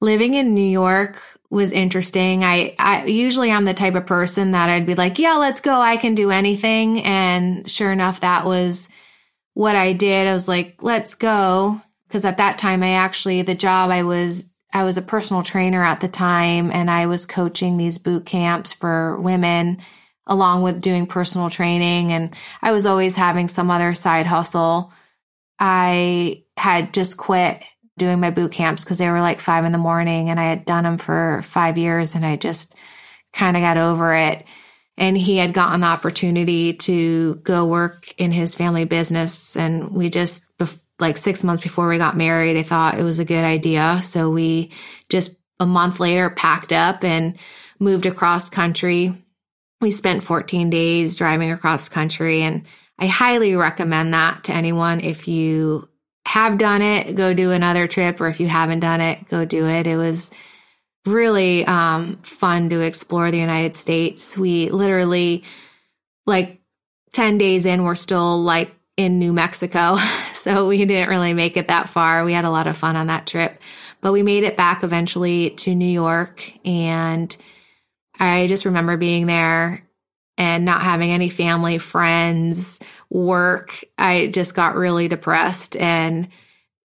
living 0.00 0.34
in 0.34 0.54
New 0.54 0.68
York 0.68 1.20
was 1.50 1.72
interesting. 1.72 2.44
I, 2.44 2.74
I 2.78 3.06
usually 3.06 3.50
I'm 3.50 3.64
the 3.64 3.74
type 3.74 3.94
of 3.94 4.06
person 4.06 4.52
that 4.52 4.68
I'd 4.68 4.86
be 4.86 4.94
like, 4.94 5.18
yeah, 5.18 5.34
let's 5.34 5.60
go. 5.60 5.80
I 5.80 5.96
can 5.96 6.14
do 6.14 6.30
anything. 6.30 7.02
And 7.02 7.68
sure 7.68 7.90
enough, 7.90 8.20
that 8.20 8.44
was 8.44 8.88
what 9.58 9.74
I 9.74 9.92
did. 9.92 10.28
I 10.28 10.32
was 10.32 10.46
like, 10.46 10.76
let's 10.82 11.16
go. 11.16 11.82
Cause 12.10 12.24
at 12.24 12.36
that 12.36 12.58
time, 12.58 12.80
I 12.84 12.90
actually, 12.90 13.42
the 13.42 13.56
job 13.56 13.90
I 13.90 14.04
was, 14.04 14.48
I 14.72 14.84
was 14.84 14.96
a 14.96 15.02
personal 15.02 15.42
trainer 15.42 15.82
at 15.82 16.00
the 16.00 16.06
time 16.06 16.70
and 16.70 16.88
I 16.88 17.06
was 17.06 17.26
coaching 17.26 17.76
these 17.76 17.98
boot 17.98 18.24
camps 18.24 18.72
for 18.72 19.20
women 19.20 19.78
along 20.28 20.62
with 20.62 20.80
doing 20.80 21.08
personal 21.08 21.50
training. 21.50 22.12
And 22.12 22.36
I 22.62 22.70
was 22.70 22.86
always 22.86 23.16
having 23.16 23.48
some 23.48 23.68
other 23.68 23.94
side 23.94 24.26
hustle. 24.26 24.92
I 25.58 26.44
had 26.56 26.94
just 26.94 27.16
quit 27.16 27.64
doing 27.98 28.20
my 28.20 28.30
boot 28.30 28.52
camps 28.52 28.84
because 28.84 28.98
they 28.98 29.10
were 29.10 29.20
like 29.20 29.40
five 29.40 29.64
in 29.64 29.72
the 29.72 29.78
morning 29.78 30.30
and 30.30 30.38
I 30.38 30.44
had 30.44 30.66
done 30.66 30.84
them 30.84 30.98
for 30.98 31.40
five 31.42 31.76
years 31.76 32.14
and 32.14 32.24
I 32.24 32.36
just 32.36 32.76
kind 33.32 33.56
of 33.56 33.62
got 33.62 33.76
over 33.76 34.14
it. 34.14 34.44
And 34.98 35.16
he 35.16 35.36
had 35.36 35.54
gotten 35.54 35.80
the 35.80 35.86
opportunity 35.86 36.74
to 36.74 37.36
go 37.36 37.64
work 37.64 38.12
in 38.18 38.32
his 38.32 38.54
family 38.54 38.84
business. 38.84 39.56
And 39.56 39.90
we 39.92 40.10
just, 40.10 40.44
like 40.98 41.16
six 41.16 41.44
months 41.44 41.62
before 41.62 41.88
we 41.88 41.98
got 41.98 42.16
married, 42.16 42.58
I 42.58 42.64
thought 42.64 42.98
it 42.98 43.04
was 43.04 43.20
a 43.20 43.24
good 43.24 43.44
idea. 43.44 44.00
So 44.02 44.28
we 44.28 44.72
just 45.08 45.36
a 45.60 45.66
month 45.66 46.00
later 46.00 46.30
packed 46.30 46.72
up 46.72 47.04
and 47.04 47.38
moved 47.78 48.06
across 48.06 48.50
country. 48.50 49.14
We 49.80 49.92
spent 49.92 50.24
14 50.24 50.68
days 50.68 51.16
driving 51.16 51.52
across 51.52 51.88
country 51.88 52.42
and 52.42 52.64
I 52.98 53.06
highly 53.06 53.54
recommend 53.54 54.12
that 54.14 54.44
to 54.44 54.52
anyone 54.52 55.00
if 55.00 55.28
you 55.28 55.88
have 56.26 56.58
done 56.58 56.82
it, 56.82 57.14
go 57.14 57.32
do 57.32 57.52
another 57.52 57.86
trip, 57.86 58.20
or 58.20 58.26
if 58.26 58.40
you 58.40 58.48
haven't 58.48 58.80
done 58.80 59.00
it, 59.00 59.28
go 59.28 59.44
do 59.44 59.66
it. 59.66 59.86
It 59.86 59.96
was 59.96 60.30
really 61.08 61.64
um, 61.66 62.16
fun 62.18 62.70
to 62.70 62.80
explore 62.80 63.30
the 63.30 63.38
United 63.38 63.76
States. 63.76 64.36
We 64.36 64.70
literally, 64.70 65.44
like 66.26 66.60
10 67.12 67.38
days 67.38 67.66
in, 67.66 67.84
we're 67.84 67.94
still 67.94 68.40
like 68.42 68.74
in 68.96 69.18
New 69.18 69.32
Mexico. 69.32 69.96
So 70.38 70.68
we 70.68 70.78
didn't 70.84 71.08
really 71.08 71.34
make 71.34 71.56
it 71.56 71.66
that 71.66 71.90
far. 71.90 72.24
We 72.24 72.32
had 72.32 72.44
a 72.44 72.50
lot 72.50 72.68
of 72.68 72.78
fun 72.78 72.94
on 72.94 73.08
that 73.08 73.26
trip, 73.26 73.60
but 74.00 74.12
we 74.12 74.22
made 74.22 74.44
it 74.44 74.56
back 74.56 74.84
eventually 74.84 75.50
to 75.50 75.74
New 75.74 75.84
York. 75.84 76.52
And 76.64 77.36
I 78.18 78.46
just 78.46 78.64
remember 78.64 78.96
being 78.96 79.26
there 79.26 79.84
and 80.38 80.64
not 80.64 80.82
having 80.82 81.10
any 81.10 81.28
family, 81.28 81.78
friends, 81.78 82.78
work, 83.10 83.82
I 83.98 84.28
just 84.28 84.54
got 84.54 84.76
really 84.76 85.08
depressed. 85.08 85.76
And 85.76 86.28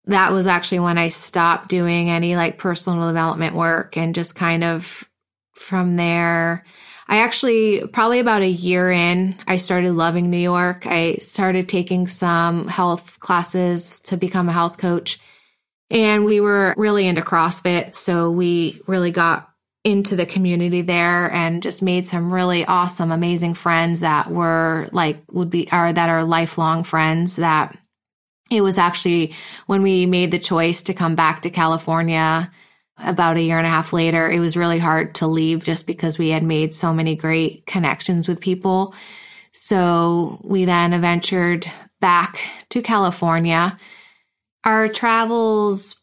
that 0.07 0.33
was 0.33 0.47
actually 0.47 0.80
when 0.80 0.99
I 0.99 1.09
stopped 1.09 1.69
doing 1.69 2.11
any 2.11 2.37
like 2.37 2.59
personal 2.59 3.07
development 3.07 3.54
work 3.54 3.97
and 3.97 4.14
just 4.14 4.35
kind 4.35 4.64
of 4.64 5.09
from 5.54 5.97
there. 5.97 6.64
I 7.07 7.19
actually, 7.19 7.87
probably 7.88 8.21
about 8.21 8.42
a 8.42 8.49
year 8.49 8.90
in, 8.90 9.37
I 9.47 9.57
started 9.57 9.92
loving 9.92 10.30
New 10.30 10.38
York. 10.38 10.87
I 10.87 11.16
started 11.16 11.69
taking 11.69 12.07
some 12.07 12.69
health 12.69 13.19
classes 13.19 14.00
to 14.02 14.16
become 14.16 14.49
a 14.49 14.52
health 14.52 14.78
coach. 14.78 15.19
And 15.90 16.25
we 16.25 16.40
were 16.40 16.73
really 16.76 17.09
into 17.09 17.21
CrossFit. 17.21 17.97
So 17.97 18.30
we 18.30 18.80
really 18.87 19.11
got 19.11 19.50
into 19.83 20.14
the 20.14 20.26
community 20.26 20.83
there 20.83 21.33
and 21.33 21.62
just 21.62 21.83
made 21.83 22.07
some 22.07 22.33
really 22.33 22.64
awesome, 22.64 23.11
amazing 23.11 23.54
friends 23.54 24.00
that 24.00 24.30
were 24.30 24.88
like, 24.92 25.21
would 25.33 25.50
be, 25.50 25.71
are 25.73 25.92
that 25.92 26.09
are 26.09 26.23
lifelong 26.23 26.85
friends 26.85 27.37
that 27.37 27.76
it 28.50 28.61
was 28.62 28.78
actually 28.78 29.35
when 29.66 29.83
we 29.83 30.07
made 30.07 30.30
the 30.30 30.38
choice 30.38 30.83
to 30.83 30.95
come 30.95 31.14
back 31.14 31.42
to 31.42 31.50
California 31.50 32.50
about 32.99 33.37
a 33.37 33.42
year 33.42 33.57
and 33.59 33.66
a 33.66 33.71
half 33.71 33.92
later, 33.92 34.30
it 34.30 34.40
was 34.40 34.57
really 34.57 34.78
hard 34.78 35.14
to 35.16 35.26
leave 35.26 35.64
just 35.64 35.87
because 35.87 36.19
we 36.19 36.28
had 36.28 36.42
made 36.42 36.75
so 36.75 36.92
many 36.92 37.16
great 37.16 37.64
connections 37.66 38.28
with 38.28 38.40
people. 38.40 38.95
So 39.52 40.40
we 40.45 40.64
then 40.64 41.00
ventured 41.00 41.71
back 42.00 42.40
to 42.71 42.83
California. 42.83 43.78
Our 44.64 44.88
travels 44.88 45.99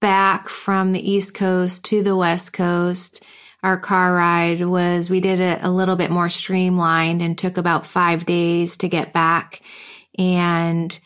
back 0.00 0.48
from 0.48 0.92
the 0.92 1.10
East 1.10 1.34
Coast 1.34 1.84
to 1.86 2.02
the 2.02 2.16
West 2.16 2.52
Coast, 2.52 3.24
our 3.62 3.78
car 3.78 4.14
ride 4.14 4.64
was, 4.64 5.10
we 5.10 5.20
did 5.20 5.40
it 5.40 5.58
a 5.62 5.70
little 5.70 5.96
bit 5.96 6.10
more 6.10 6.28
streamlined 6.28 7.20
and 7.20 7.36
took 7.36 7.58
about 7.58 7.86
five 7.86 8.24
days 8.24 8.76
to 8.78 8.88
get 8.88 9.12
back. 9.12 9.60
And 10.16 10.98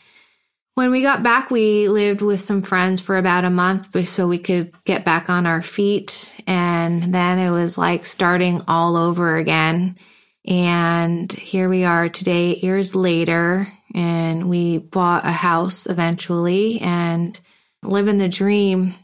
when 0.75 0.89
we 0.89 1.01
got 1.01 1.21
back, 1.21 1.51
we 1.51 1.87
lived 1.87 2.21
with 2.21 2.41
some 2.41 2.63
friends 2.63 2.99
for 2.99 3.17
about 3.17 3.45
a 3.45 3.49
month 3.49 4.07
so 4.07 4.27
we 4.27 4.39
could 4.39 4.73
get 4.85 5.05
back 5.05 5.29
on 5.29 5.45
our 5.45 5.61
feet. 5.61 6.33
And 6.47 7.13
then 7.13 7.37
it 7.37 7.51
was 7.51 7.77
like 7.77 8.05
starting 8.05 8.63
all 8.67 8.97
over 8.97 9.37
again. 9.37 9.97
And 10.45 11.31
here 11.31 11.69
we 11.69 11.83
are 11.83 12.09
today, 12.09 12.55
years 12.55 12.95
later, 12.95 13.71
and 13.93 14.49
we 14.49 14.79
bought 14.79 15.25
a 15.25 15.31
house 15.31 15.85
eventually 15.85 16.81
and 16.81 17.39
living 17.83 18.17
the 18.17 18.27
dream. 18.27 18.95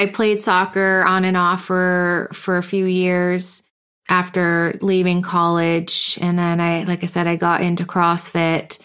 I 0.00 0.06
played 0.06 0.40
soccer 0.40 1.04
on 1.06 1.24
and 1.24 1.36
off 1.36 1.64
for, 1.64 2.30
for 2.32 2.56
a 2.56 2.62
few 2.62 2.84
years 2.84 3.62
after 4.08 4.76
leaving 4.82 5.22
college. 5.22 6.18
And 6.20 6.36
then 6.36 6.60
I, 6.60 6.82
like 6.82 7.04
I 7.04 7.06
said, 7.06 7.28
I 7.28 7.36
got 7.36 7.60
into 7.60 7.84
CrossFit 7.84 8.78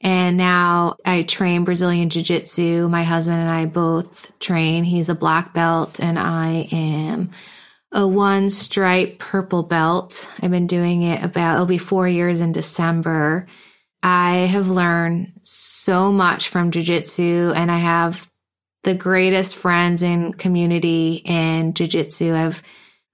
and 0.00 0.36
now 0.36 0.96
I 1.04 1.22
train 1.22 1.64
Brazilian 1.64 2.08
Jiu 2.08 2.22
Jitsu. 2.22 2.88
My 2.88 3.04
husband 3.04 3.40
and 3.40 3.50
I 3.50 3.66
both 3.66 4.32
train. 4.38 4.84
He's 4.84 5.08
a 5.08 5.14
black 5.14 5.52
belt 5.52 6.00
and 6.00 6.18
I 6.18 6.68
am 6.72 7.30
a 7.92 8.06
one 8.06 8.50
stripe 8.50 9.18
purple 9.18 9.62
belt. 9.62 10.28
I've 10.40 10.50
been 10.50 10.66
doing 10.66 11.02
it 11.02 11.22
about, 11.22 11.54
it'll 11.54 11.66
be 11.66 11.78
four 11.78 12.08
years 12.08 12.40
in 12.40 12.52
December. 12.52 13.46
I 14.02 14.36
have 14.36 14.70
learned 14.70 15.32
so 15.42 16.10
much 16.10 16.48
from 16.48 16.70
Jiu 16.70 16.82
Jitsu 16.82 17.52
and 17.54 17.70
I 17.70 17.78
have 17.78 18.30
the 18.84 18.94
greatest 18.94 19.56
friends 19.56 20.02
and 20.02 20.38
community 20.38 21.22
in 21.24 21.74
jiu-jitsu. 21.74 22.34
I've 22.34 22.62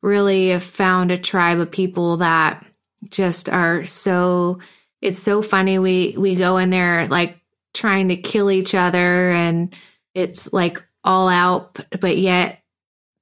really 0.03 0.59
found 0.61 1.11
a 1.11 1.19
tribe 1.19 1.59
of 1.59 1.71
people 1.71 2.19
that 2.19 2.65
just 3.11 3.49
are 3.49 3.83
so 3.85 4.61
it's 5.07 5.21
so 5.21 5.41
funny 5.41 5.79
we 5.79 6.15
we 6.19 6.35
go 6.35 6.57
in 6.57 6.71
there 6.71 7.07
like 7.07 7.39
trying 7.73 8.09
to 8.09 8.17
kill 8.17 8.51
each 8.51 8.75
other 8.75 9.31
and 9.31 9.73
it's 10.15 10.53
like 10.53 10.83
all 11.05 11.29
out 11.29 11.79
but 12.01 12.19
yet 12.19 12.61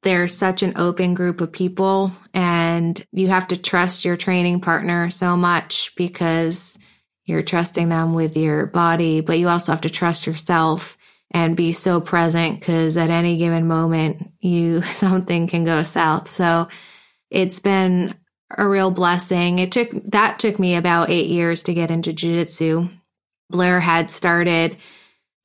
they're 0.03 0.29
such 0.29 0.63
an 0.63 0.73
open 0.77 1.13
group 1.13 1.43
of 1.43 1.53
people 1.53 2.11
and 2.33 3.05
you 3.13 3.29
have 3.29 3.49
to 3.49 3.57
trust 3.57 4.05
your 4.05 4.17
training 4.17 4.61
partner 4.61 5.11
so 5.11 5.37
much 5.37 5.93
because 5.95 6.79
you're 7.27 7.43
trusting 7.43 7.91
them 7.91 8.15
with 8.15 8.35
your 8.35 8.65
body 8.65 9.21
but 9.21 9.39
you 9.39 9.51
also 9.51 9.71
have 9.71 9.83
to 9.83 9.91
trust 9.91 10.27
yourself 10.27 10.97
and 11.31 11.57
be 11.57 11.73
so 11.73 12.01
present 12.01 12.61
because 12.61 12.97
at 12.97 13.11
any 13.11 13.37
given 13.37 13.67
moment 13.67 14.33
you 14.41 14.81
something 14.93 15.49
can 15.49 15.65
go 15.65 15.83
south. 15.83 16.31
So 16.31 16.69
it's 17.29 17.59
been 17.59 18.15
a 18.51 18.67
real 18.67 18.91
blessing. 18.91 19.59
It 19.59 19.73
took 19.73 19.91
that 20.11 20.39
took 20.39 20.59
me 20.59 20.77
about 20.77 21.11
eight 21.11 21.29
years 21.29 21.63
to 21.65 21.75
get 21.75 21.91
into 21.91 22.13
jiu-jitsu. 22.13 22.89
Blair 23.51 23.81
had 23.81 24.11
started 24.11 24.77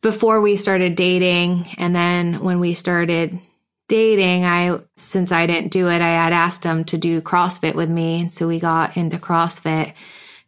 before 0.01 0.41
we 0.41 0.55
started 0.55 0.95
dating. 0.95 1.67
And 1.77 1.95
then 1.95 2.43
when 2.43 2.59
we 2.59 2.73
started 2.73 3.39
dating 3.87 4.45
i 4.45 4.79
since 4.97 5.31
i 5.31 5.47
didn't 5.47 5.71
do 5.71 5.87
it 5.87 5.99
i 5.99 6.09
had 6.09 6.31
asked 6.31 6.63
him 6.63 6.83
to 6.85 6.97
do 6.97 7.21
crossfit 7.21 7.73
with 7.75 7.89
me. 7.89 8.21
And 8.21 8.33
so 8.33 8.47
we 8.47 8.59
got 8.59 8.95
into 8.95 9.17
crossfit 9.17 9.93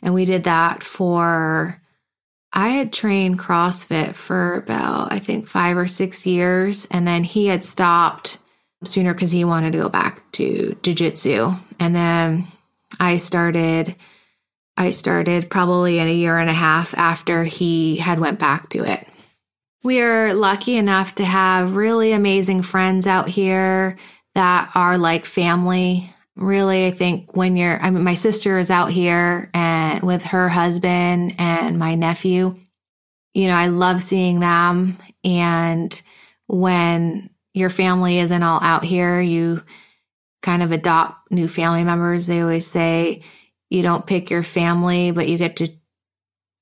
and 0.02 0.14
we 0.14 0.26
did 0.26 0.44
that 0.44 0.84
for 0.84 1.82
I 2.54 2.70
had 2.70 2.92
trained 2.92 3.40
CrossFit 3.40 4.14
for 4.16 4.56
about, 4.56 5.14
I 5.14 5.20
think, 5.20 5.48
five 5.48 5.78
or 5.78 5.88
six 5.88 6.26
years. 6.26 6.86
And 6.92 7.08
then 7.08 7.24
he 7.24 7.48
had 7.48 7.64
stopped 7.64 8.40
sooner 8.84 9.14
because 9.14 9.32
he 9.32 9.46
wanted 9.46 9.74
to 9.74 9.80
go 9.80 9.90
back 9.90 10.30
to 10.34 10.78
Jiu 10.82 10.94
Jitsu. 10.94 11.54
And 11.80 11.96
then 11.96 12.46
I 13.00 13.18
started. 13.18 13.96
I 14.78 14.92
started 14.92 15.50
probably 15.50 16.00
in 16.00 16.08
a 16.08 16.14
year 16.14 16.38
and 16.38 16.50
a 16.50 16.54
half 16.54 16.94
after 16.98 17.44
he 17.44 17.98
had 17.98 18.20
went 18.20 18.40
back 18.40 18.70
to 18.70 18.84
it. 18.84 19.08
We 19.84 20.02
are 20.02 20.34
lucky 20.34 20.76
enough 20.76 21.16
to 21.16 21.26
have 21.26 21.76
really 21.76 22.14
amazing 22.14 22.64
friends 22.64 23.06
out 23.06 23.28
here 23.28 23.98
that 24.34 24.72
are 24.74 24.98
like 24.98 25.26
family 25.26 26.14
really, 26.36 26.86
I 26.86 26.92
think 26.92 27.36
when 27.36 27.56
you're, 27.56 27.80
I 27.82 27.90
mean, 27.92 28.04
my 28.04 28.14
sister 28.14 28.58
is 28.58 28.72
out 28.72 28.92
here 28.92 29.50
and 29.54 30.04
with 30.04 30.24
her 30.24 30.50
husband 30.50 31.36
and 31.38 31.78
my 31.78 31.96
nephew, 31.96 32.56
you 33.34 33.48
know, 33.48 33.56
I 33.56 33.68
love 33.68 34.02
seeing 34.02 34.40
them. 34.40 34.98
And 35.24 36.02
when 36.48 37.30
your 37.54 37.70
family 37.70 38.20
isn't 38.20 38.44
all 38.44 38.62
out 38.62 38.84
here, 38.84 39.20
you 39.20 39.64
kind 40.42 40.64
of 40.64 40.72
adopt 40.72 41.32
new 41.32 41.48
family 41.48 41.84
members. 41.84 42.28
They 42.28 42.42
always 42.42 42.68
say 42.68 43.24
you 43.70 43.82
don't 43.82 44.06
pick 44.06 44.30
your 44.30 44.44
family, 44.44 45.12
but 45.12 45.28
you 45.28 45.38
get 45.38 45.58
to 45.58 45.70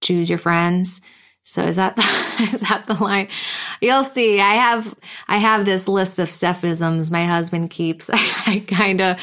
choose 0.02 0.30
your 0.30 0.40
friends. 0.40 1.02
So 1.44 1.64
is 1.64 1.78
that 1.78 1.96
the, 1.96 2.02
is 2.54 2.62
that 2.62 2.86
the 2.88 2.94
line? 2.94 3.28
You'll 3.82 4.04
see. 4.04 4.40
I 4.40 4.54
have 4.54 4.96
I 5.28 5.38
have 5.38 5.66
this 5.66 5.88
list 5.88 6.20
of 6.20 6.30
Stephisms 6.30 7.10
my 7.10 7.26
husband 7.26 7.72
keeps. 7.72 8.10
I, 8.14 8.34
I 8.46 8.60
kind 8.68 9.02
of 9.02 9.18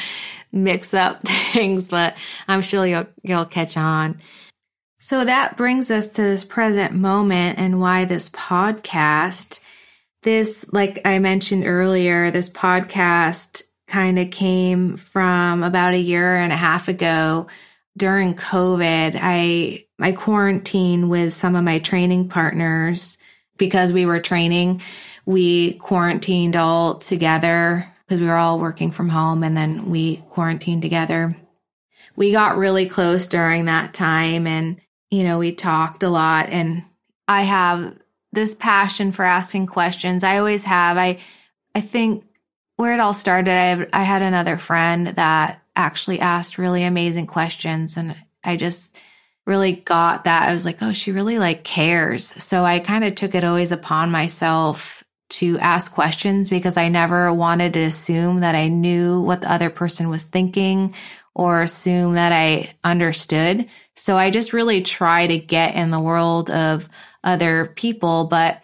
mix 0.51 0.93
up 0.93 1.25
things, 1.53 1.87
but 1.87 2.15
I'm 2.47 2.61
sure 2.61 2.85
you'll 2.85 3.07
you'll 3.23 3.45
catch 3.45 3.77
on. 3.77 4.19
So 4.99 5.23
that 5.23 5.57
brings 5.57 5.91
us 5.91 6.07
to 6.07 6.21
this 6.21 6.43
present 6.43 6.93
moment 6.93 7.59
and 7.59 7.79
why 7.79 8.05
this 8.05 8.29
podcast. 8.29 9.61
This, 10.27 10.65
like 10.73 10.99
I 11.05 11.19
mentioned 11.19 11.65
earlier, 11.65 12.31
this 12.31 12.49
podcast 12.49 13.61
kind 13.87 14.19
of 14.19 14.29
came 14.29 14.97
from 14.97 15.63
about 15.63 15.93
a 15.93 15.99
year 15.99 16.35
and 16.35 16.51
a 16.51 16.57
half 16.57 16.89
ago 16.89 17.47
during 17.95 18.35
COVID. 18.35 19.17
I 19.21 19.85
I 20.01 20.11
quarantined 20.11 21.09
with 21.09 21.33
some 21.33 21.55
of 21.55 21.63
my 21.63 21.79
training 21.79 22.27
partners 22.27 23.17
because 23.55 23.93
we 23.93 24.05
were 24.05 24.19
training. 24.19 24.81
We 25.25 25.75
quarantined 25.75 26.57
all 26.57 26.95
together 26.95 27.85
because 28.05 28.19
we 28.19 28.27
were 28.27 28.35
all 28.35 28.59
working 28.59 28.91
from 28.91 29.07
home 29.07 29.45
and 29.45 29.55
then 29.55 29.89
we 29.89 30.17
quarantined 30.31 30.81
together. 30.81 31.37
We 32.17 32.33
got 32.33 32.57
really 32.57 32.89
close 32.89 33.27
during 33.27 33.63
that 33.65 33.93
time 33.93 34.45
and, 34.45 34.81
you 35.09 35.23
know, 35.23 35.39
we 35.39 35.53
talked 35.53 36.03
a 36.03 36.09
lot 36.09 36.49
and 36.49 36.83
I 37.29 37.43
have 37.43 37.95
this 38.37 38.53
passion 38.53 39.11
for 39.11 39.25
asking 39.25 39.65
questions. 39.65 40.23
I 40.23 40.37
always 40.37 40.63
have. 40.63 40.95
I, 40.95 41.17
I 41.73 41.81
think 41.81 42.23
where 42.75 42.93
it 42.93 42.99
all 42.99 43.15
started, 43.15 43.51
I, 43.51 43.87
I 43.99 44.03
had 44.03 44.21
another 44.21 44.57
friend 44.57 45.07
that 45.07 45.63
actually 45.75 46.19
asked 46.19 46.59
really 46.59 46.83
amazing 46.83 47.25
questions 47.25 47.97
and 47.97 48.15
I 48.43 48.55
just 48.55 48.95
really 49.47 49.73
got 49.73 50.25
that. 50.25 50.47
I 50.47 50.53
was 50.53 50.65
like, 50.65 50.77
oh, 50.81 50.93
she 50.93 51.11
really 51.11 51.39
like 51.39 51.63
cares. 51.63 52.25
So 52.25 52.63
I 52.63 52.77
kind 52.77 53.03
of 53.03 53.15
took 53.15 53.33
it 53.33 53.43
always 53.43 53.71
upon 53.71 54.11
myself 54.11 55.03
to 55.29 55.57
ask 55.57 55.91
questions 55.91 56.47
because 56.47 56.77
I 56.77 56.89
never 56.89 57.33
wanted 57.33 57.73
to 57.73 57.79
assume 57.79 58.41
that 58.41 58.53
I 58.53 58.67
knew 58.67 59.19
what 59.19 59.41
the 59.41 59.51
other 59.51 59.71
person 59.71 60.09
was 60.09 60.25
thinking 60.25 60.93
or 61.33 61.63
assume 61.63 62.13
that 62.13 62.31
I 62.31 62.75
understood. 62.83 63.67
So 63.95 64.15
I 64.15 64.29
just 64.29 64.53
really 64.53 64.83
try 64.83 65.25
to 65.25 65.39
get 65.39 65.73
in 65.73 65.89
the 65.89 65.99
world 65.99 66.51
of 66.51 66.87
other 67.27 67.73
people. 67.75 68.25
But 68.25 68.63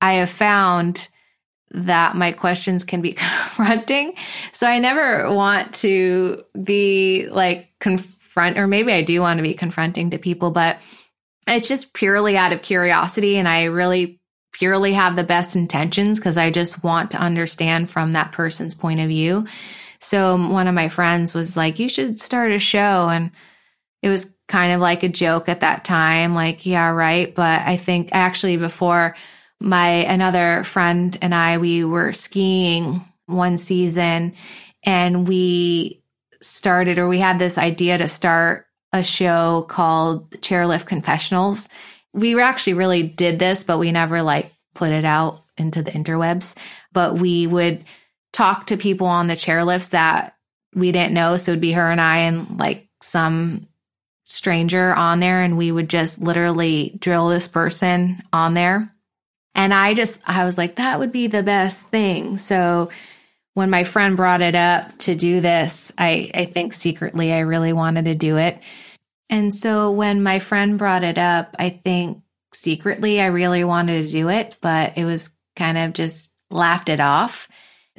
I 0.00 0.14
have 0.14 0.30
found 0.30 1.08
that 1.70 2.14
my 2.14 2.30
questions 2.30 2.84
can 2.84 3.00
be 3.00 3.12
confronting. 3.14 4.14
So 4.52 4.66
I 4.66 4.78
never 4.78 5.32
want 5.32 5.74
to 5.76 6.44
be 6.62 7.26
like 7.28 7.70
confront, 7.80 8.58
or 8.58 8.66
maybe 8.66 8.92
I 8.92 9.02
do 9.02 9.20
want 9.20 9.38
to 9.38 9.42
be 9.42 9.54
confronting 9.54 10.10
to 10.10 10.18
people, 10.18 10.50
but 10.50 10.78
it's 11.48 11.68
just 11.68 11.92
purely 11.94 12.36
out 12.36 12.52
of 12.52 12.62
curiosity. 12.62 13.36
And 13.36 13.48
I 13.48 13.64
really 13.64 14.20
purely 14.52 14.92
have 14.92 15.16
the 15.16 15.24
best 15.24 15.56
intentions 15.56 16.18
because 16.18 16.36
I 16.36 16.50
just 16.50 16.84
want 16.84 17.10
to 17.10 17.18
understand 17.18 17.90
from 17.90 18.12
that 18.12 18.32
person's 18.32 18.74
point 18.74 19.00
of 19.00 19.08
view. 19.08 19.46
So 20.00 20.36
one 20.36 20.68
of 20.68 20.74
my 20.74 20.90
friends 20.90 21.34
was 21.34 21.56
like, 21.56 21.78
you 21.78 21.88
should 21.88 22.20
start 22.20 22.52
a 22.52 22.58
show. 22.58 23.08
And 23.08 23.30
it 24.04 24.08
was 24.10 24.34
kind 24.46 24.72
of 24.72 24.80
like 24.80 25.02
a 25.02 25.08
joke 25.08 25.48
at 25.48 25.60
that 25.60 25.84
time, 25.84 26.34
like, 26.34 26.66
yeah, 26.66 26.90
right. 26.90 27.34
But 27.34 27.62
I 27.62 27.76
think 27.76 28.10
actually 28.12 28.56
before 28.56 29.16
my 29.60 29.88
another 29.88 30.62
friend 30.64 31.16
and 31.22 31.34
I, 31.34 31.58
we 31.58 31.84
were 31.84 32.12
skiing 32.12 33.00
one 33.26 33.56
season 33.56 34.34
and 34.84 35.26
we 35.26 36.02
started 36.42 36.98
or 36.98 37.08
we 37.08 37.18
had 37.18 37.38
this 37.38 37.56
idea 37.56 37.96
to 37.96 38.08
start 38.08 38.66
a 38.92 39.02
show 39.02 39.64
called 39.68 40.30
Chairlift 40.32 40.86
Confessionals 40.86 41.68
we 42.14 42.40
actually 42.40 42.74
really 42.74 43.02
did 43.02 43.38
this, 43.38 43.64
but 43.64 43.78
we 43.78 43.92
never 43.92 44.22
like 44.22 44.52
put 44.74 44.92
it 44.92 45.04
out 45.04 45.42
into 45.58 45.82
the 45.82 45.90
interwebs. 45.90 46.54
But 46.92 47.16
we 47.16 47.46
would 47.46 47.84
talk 48.32 48.66
to 48.66 48.76
people 48.76 49.08
on 49.08 49.26
the 49.26 49.34
chairlifts 49.34 49.90
that 49.90 50.36
we 50.74 50.92
didn't 50.92 51.12
know. 51.12 51.36
So 51.36 51.52
it'd 51.52 51.60
be 51.60 51.72
her 51.72 51.90
and 51.90 52.00
I 52.00 52.18
and 52.18 52.58
like 52.58 52.88
some 53.02 53.66
stranger 54.24 54.94
on 54.94 55.20
there. 55.20 55.42
And 55.42 55.56
we 55.56 55.70
would 55.70 55.88
just 55.88 56.20
literally 56.20 56.96
drill 56.98 57.28
this 57.28 57.48
person 57.48 58.22
on 58.32 58.54
there. 58.54 58.90
And 59.54 59.72
I 59.72 59.94
just, 59.94 60.18
I 60.26 60.44
was 60.44 60.58
like, 60.58 60.76
that 60.76 60.98
would 60.98 61.12
be 61.12 61.28
the 61.28 61.42
best 61.42 61.86
thing. 61.86 62.36
So 62.36 62.90
when 63.54 63.70
my 63.70 63.84
friend 63.84 64.16
brought 64.16 64.42
it 64.42 64.56
up 64.56 64.98
to 64.98 65.14
do 65.14 65.40
this, 65.40 65.92
I, 65.96 66.30
I 66.34 66.44
think 66.46 66.72
secretly 66.72 67.32
I 67.32 67.40
really 67.40 67.72
wanted 67.72 68.06
to 68.06 68.14
do 68.14 68.36
it. 68.36 68.58
And 69.30 69.54
so 69.54 69.92
when 69.92 70.22
my 70.22 70.40
friend 70.40 70.76
brought 70.76 71.04
it 71.04 71.18
up, 71.18 71.54
I 71.58 71.70
think 71.70 72.20
secretly 72.52 73.20
I 73.20 73.26
really 73.26 73.64
wanted 73.64 74.06
to 74.06 74.10
do 74.10 74.28
it, 74.28 74.56
but 74.60 74.98
it 74.98 75.04
was 75.04 75.30
kind 75.56 75.78
of 75.78 75.92
just 75.92 76.32
laughed 76.50 76.88
it 76.88 77.00
off. 77.00 77.48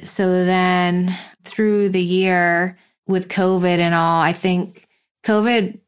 So 0.02 0.44
then 0.44 1.16
through 1.44 1.88
the 1.88 2.02
year 2.02 2.78
with 3.06 3.28
COVID 3.28 3.78
and 3.78 3.94
all, 3.94 4.20
I 4.20 4.34
think 4.34 4.86
COVID 5.24 5.80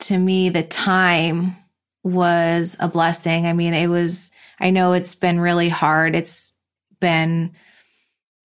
to 0.00 0.18
me, 0.18 0.48
the 0.48 0.62
time 0.62 1.56
was 2.02 2.76
a 2.80 2.88
blessing. 2.88 3.46
I 3.46 3.52
mean, 3.52 3.74
it 3.74 3.88
was, 3.88 4.30
I 4.58 4.70
know 4.70 4.92
it's 4.92 5.14
been 5.14 5.40
really 5.40 5.68
hard. 5.68 6.14
It's 6.14 6.54
been 7.00 7.52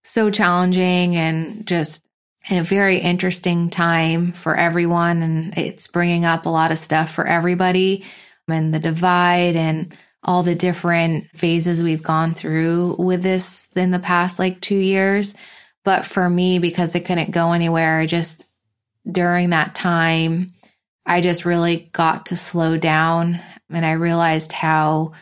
so 0.04 0.30
challenging 0.30 1.16
and 1.16 1.66
just 1.66 2.06
a 2.50 2.62
very 2.62 2.98
interesting 2.98 3.70
time 3.70 4.32
for 4.32 4.56
everyone. 4.56 5.22
And 5.22 5.58
it's 5.58 5.88
bringing 5.88 6.26
up 6.26 6.46
a 6.46 6.50
lot 6.50 6.72
of 6.72 6.78
stuff 6.78 7.12
for 7.12 7.26
everybody 7.26 8.06
and 8.48 8.74
the 8.74 8.80
divide 8.80 9.56
and 9.56 9.96
all 10.24 10.44
the 10.44 10.56
different 10.56 11.30
phases 11.36 11.82
we've 11.82 12.04
gone 12.04 12.34
through 12.34 12.96
with 13.00 13.24
this 13.24 13.68
in 13.76 13.92
the 13.92 14.00
past 14.00 14.38
like 14.38 14.62
two 14.62 14.78
years. 14.78 15.36
But 15.84 16.06
for 16.06 16.30
me, 16.30 16.60
because 16.60 16.96
I 16.96 17.00
couldn't 17.00 17.32
go 17.32 17.52
anywhere, 17.52 18.06
just, 18.06 18.46
during 19.10 19.52
that 19.52 19.76
time, 19.76 20.55
I 21.06 21.22
just 21.22 21.46
really 21.46 21.90
got 21.92 22.28
to 22.28 22.36
slow 22.36 22.78
down 22.78 23.40
and 23.70 23.86
I 23.86 23.94
realized 23.94 24.52
how 24.52 25.14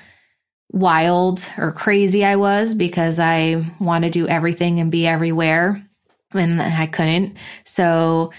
wild 0.71 1.47
or 1.57 1.71
crazy 1.71 2.23
I 2.25 2.37
was 2.37 2.73
because 2.73 3.19
I 3.19 3.63
want 3.79 4.05
to 4.05 4.09
do 4.09 4.27
everything 4.27 4.79
and 4.79 4.91
be 4.91 5.05
everywhere 5.05 5.87
and 6.33 6.61
I 6.61 6.87
couldn't. 6.87 7.37
So 7.65 8.31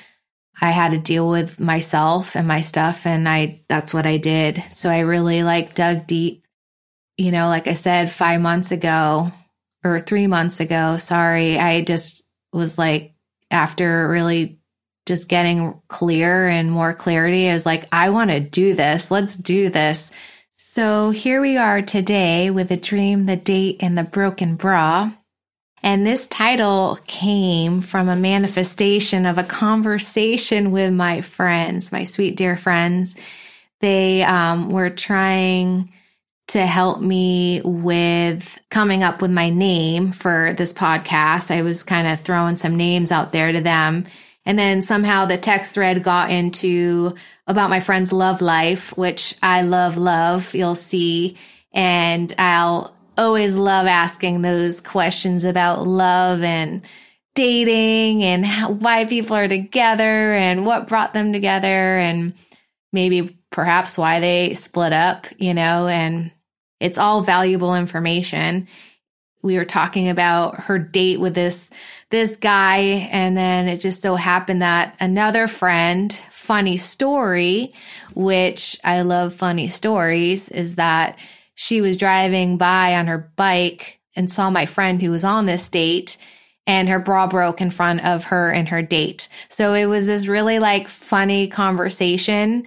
I 0.61 0.71
had 0.71 0.93
to 0.93 0.99
deal 0.99 1.29
with 1.29 1.61
myself 1.61 2.35
and 2.35 2.49
my 2.49 2.61
stuff 2.61 3.07
and 3.07 3.29
I 3.29 3.63
that's 3.69 3.93
what 3.93 4.07
I 4.07 4.17
did. 4.17 4.63
So 4.73 4.89
I 4.91 5.01
really 5.01 5.43
like 5.43 5.75
dug 5.75 6.07
deep. 6.07 6.47
You 7.17 7.31
know, 7.31 7.49
like 7.49 7.69
I 7.69 7.75
said 7.75 8.11
5 8.11 8.41
months 8.41 8.73
ago 8.73 9.31
or 9.85 10.01
3 10.01 10.27
months 10.27 10.61
ago, 10.61 10.97
sorry, 10.97 11.59
I 11.59 11.83
just 11.83 12.25
was 12.53 12.79
like 12.79 13.15
after 13.51 14.09
really 14.09 14.61
just 15.07 15.29
getting 15.29 15.81
clear 15.89 16.49
and 16.49 16.71
more 16.71 16.95
clarity, 16.95 17.49
I 17.49 17.55
was 17.55 17.67
like 17.67 17.87
I 17.93 18.11
want 18.11 18.31
to 18.31 18.41
do 18.41 18.75
this. 18.75 19.11
Let's 19.11 19.37
do 19.37 19.71
this. 19.71 20.11
So 20.57 21.11
here 21.11 21.41
we 21.41 21.57
are 21.57 21.83
today 21.83 22.51
with 22.51 22.71
a 22.71 22.77
dream, 22.77 23.27
the 23.27 23.37
date 23.37 23.77
and 23.81 23.97
the 23.97 24.03
broken 24.03 24.57
bra. 24.57 25.13
And 25.83 26.07
this 26.07 26.27
title 26.27 26.99
came 27.07 27.83
from 27.83 28.09
a 28.09 28.17
manifestation 28.17 29.27
of 29.27 29.37
a 29.37 29.45
conversation 29.45 30.71
with 30.71 30.93
my 30.95 31.21
friends, 31.21 31.93
my 31.93 32.05
sweet 32.05 32.37
dear 32.37 32.57
friends. 32.57 33.15
They 33.81 34.23
um, 34.23 34.71
were 34.71 34.89
trying 34.89 35.93
to 36.49 36.65
help 36.65 37.01
me 37.01 37.61
with 37.65 38.59
coming 38.71 39.03
up 39.03 39.21
with 39.21 39.31
my 39.31 39.51
name 39.51 40.13
for 40.13 40.55
this 40.55 40.73
podcast. 40.73 41.51
I 41.51 41.63
was 41.63 41.83
kind 41.83 42.07
of 42.07 42.21
throwing 42.21 42.57
some 42.57 42.77
names 42.77 43.13
out 43.13 43.33
there 43.33 43.53
to 43.53 43.61
them. 43.61 44.07
And 44.47 44.59
then 44.59 44.83
somehow 44.83 45.27
the 45.27 45.39
text 45.39 45.73
thread 45.73 46.03
got 46.03 46.31
into 46.31 47.15
about 47.47 47.71
my 47.71 47.81
friend's 47.81 48.13
love 48.13 48.43
life, 48.43 48.97
which 48.97 49.35
I 49.43 49.63
love, 49.63 49.97
love, 49.97 50.55
you'll 50.55 50.75
see. 50.75 51.37
And 51.73 52.35
I'll 52.39 52.95
always 53.17 53.55
love 53.55 53.87
asking 53.87 54.43
those 54.43 54.81
questions 54.81 55.45
about 55.45 55.87
love 55.87 56.43
and 56.43 56.83
dating 57.35 58.23
and 58.23 58.45
how, 58.45 58.71
why 58.71 59.05
people 59.05 59.37
are 59.37 59.49
together 59.49 60.35
and 60.35 60.65
what 60.65 60.89
brought 60.89 61.15
them 61.15 61.33
together 61.33 61.69
and 61.99 62.35
maybe 62.93 63.37
perhaps 63.51 63.99
why 63.99 64.21
they 64.21 64.55
split 64.55 64.93
up, 64.93 65.27
you 65.39 65.55
know, 65.55 65.89
and 65.89 66.31
it's 66.81 66.99
all 66.99 67.23
valuable 67.23 67.75
information. 67.75 68.69
We 69.43 69.57
were 69.57 69.65
talking 69.65 70.09
about 70.09 70.61
her 70.61 70.79
date 70.79 71.21
with 71.21 71.35
this 71.35 71.71
this 72.15 72.37
guy 72.37 72.77
and 73.11 73.37
then 73.37 73.67
it 73.67 73.81
just 73.81 74.01
so 74.01 74.15
happened 74.15 74.63
that 74.63 74.95
another 75.01 75.49
friend, 75.49 76.13
funny 76.31 76.77
story, 76.77 77.75
which 78.15 78.79
I 78.85 79.03
love 79.03 79.35
funny 79.35 79.67
stories, 79.67 80.49
is 80.49 80.77
that 80.77 81.19
she 81.57 81.81
was 81.81 81.97
driving 81.97 82.57
by 82.57 82.95
on 82.95 83.09
her 83.09 83.33
bike 83.35 83.99
and 84.15 84.31
saw 84.31 84.49
my 84.49 84.65
friend 84.65 85.03
who 85.03 85.11
was 85.11 85.25
on 85.25 85.47
this 85.47 85.69
date 85.69 86.17
and 86.69 86.89
her 86.89 87.01
bra 87.01 87.27
broke 87.27 87.61
in 87.61 87.73
front 87.73 88.07
of 88.07 88.23
her 88.27 88.53
and 88.53 88.69
her 88.69 88.81
date. 88.81 89.27
So 89.49 89.75
it 89.75 89.87
was 89.87 90.07
this 90.07 90.29
really 90.29 90.61
like 90.61 90.87
funny 90.89 91.49
conversation. 91.49 92.65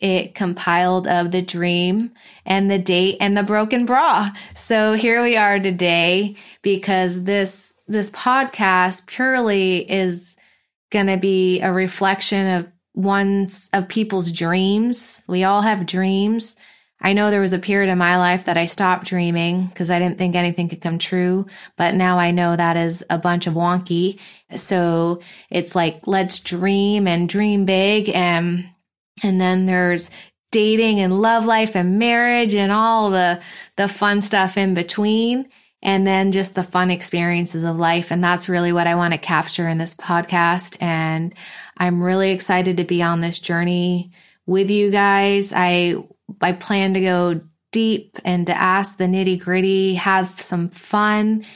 it 0.00 0.34
compiled 0.34 1.06
of 1.06 1.30
the 1.30 1.42
dream 1.42 2.10
and 2.46 2.70
the 2.70 2.78
date 2.78 3.18
and 3.20 3.36
the 3.36 3.42
broken 3.42 3.84
bra. 3.84 4.30
So 4.56 4.94
here 4.94 5.22
we 5.22 5.36
are 5.36 5.60
today 5.60 6.36
because 6.62 7.24
this, 7.24 7.69
this 7.90 8.08
podcast 8.10 9.06
purely 9.06 9.78
is 9.90 10.36
going 10.90 11.08
to 11.08 11.16
be 11.16 11.60
a 11.60 11.72
reflection 11.72 12.46
of 12.46 12.68
one's 12.94 13.68
of 13.72 13.88
people's 13.88 14.30
dreams. 14.30 15.20
We 15.26 15.44
all 15.44 15.62
have 15.62 15.86
dreams. 15.86 16.56
I 17.00 17.14
know 17.14 17.30
there 17.30 17.40
was 17.40 17.52
a 17.52 17.58
period 17.58 17.90
in 17.90 17.98
my 17.98 18.16
life 18.16 18.44
that 18.44 18.58
I 18.58 18.66
stopped 18.66 19.06
dreaming 19.06 19.66
because 19.66 19.90
I 19.90 19.98
didn't 19.98 20.18
think 20.18 20.36
anything 20.36 20.68
could 20.68 20.82
come 20.82 20.98
true, 20.98 21.46
but 21.76 21.94
now 21.94 22.18
I 22.18 22.30
know 22.30 22.54
that 22.54 22.76
is 22.76 23.02
a 23.10 23.18
bunch 23.18 23.46
of 23.46 23.54
wonky. 23.54 24.20
So 24.54 25.20
it's 25.48 25.74
like, 25.74 26.06
let's 26.06 26.38
dream 26.40 27.08
and 27.08 27.28
dream 27.28 27.64
big. 27.64 28.10
And, 28.10 28.68
and 29.22 29.40
then 29.40 29.66
there's 29.66 30.10
dating 30.52 31.00
and 31.00 31.20
love 31.20 31.46
life 31.46 31.74
and 31.74 31.98
marriage 31.98 32.54
and 32.54 32.70
all 32.70 33.10
the, 33.10 33.40
the 33.76 33.88
fun 33.88 34.20
stuff 34.20 34.56
in 34.58 34.74
between. 34.74 35.48
And 35.82 36.06
then 36.06 36.32
just 36.32 36.54
the 36.54 36.62
fun 36.62 36.90
experiences 36.90 37.64
of 37.64 37.76
life. 37.76 38.10
And 38.10 38.22
that's 38.22 38.50
really 38.50 38.72
what 38.72 38.86
I 38.86 38.96
want 38.96 39.14
to 39.14 39.18
capture 39.18 39.66
in 39.66 39.78
this 39.78 39.94
podcast. 39.94 40.76
And 40.82 41.34
I'm 41.78 42.02
really 42.02 42.32
excited 42.32 42.76
to 42.76 42.84
be 42.84 43.02
on 43.02 43.22
this 43.22 43.38
journey 43.38 44.12
with 44.46 44.70
you 44.70 44.90
guys. 44.90 45.52
I 45.54 45.96
I 46.40 46.52
plan 46.52 46.94
to 46.94 47.00
go 47.00 47.40
deep 47.72 48.18
and 48.24 48.46
to 48.46 48.54
ask 48.54 48.96
the 48.96 49.04
nitty 49.04 49.40
gritty, 49.40 49.94
have 49.94 50.40
some 50.40 50.68
fun, 50.68 51.46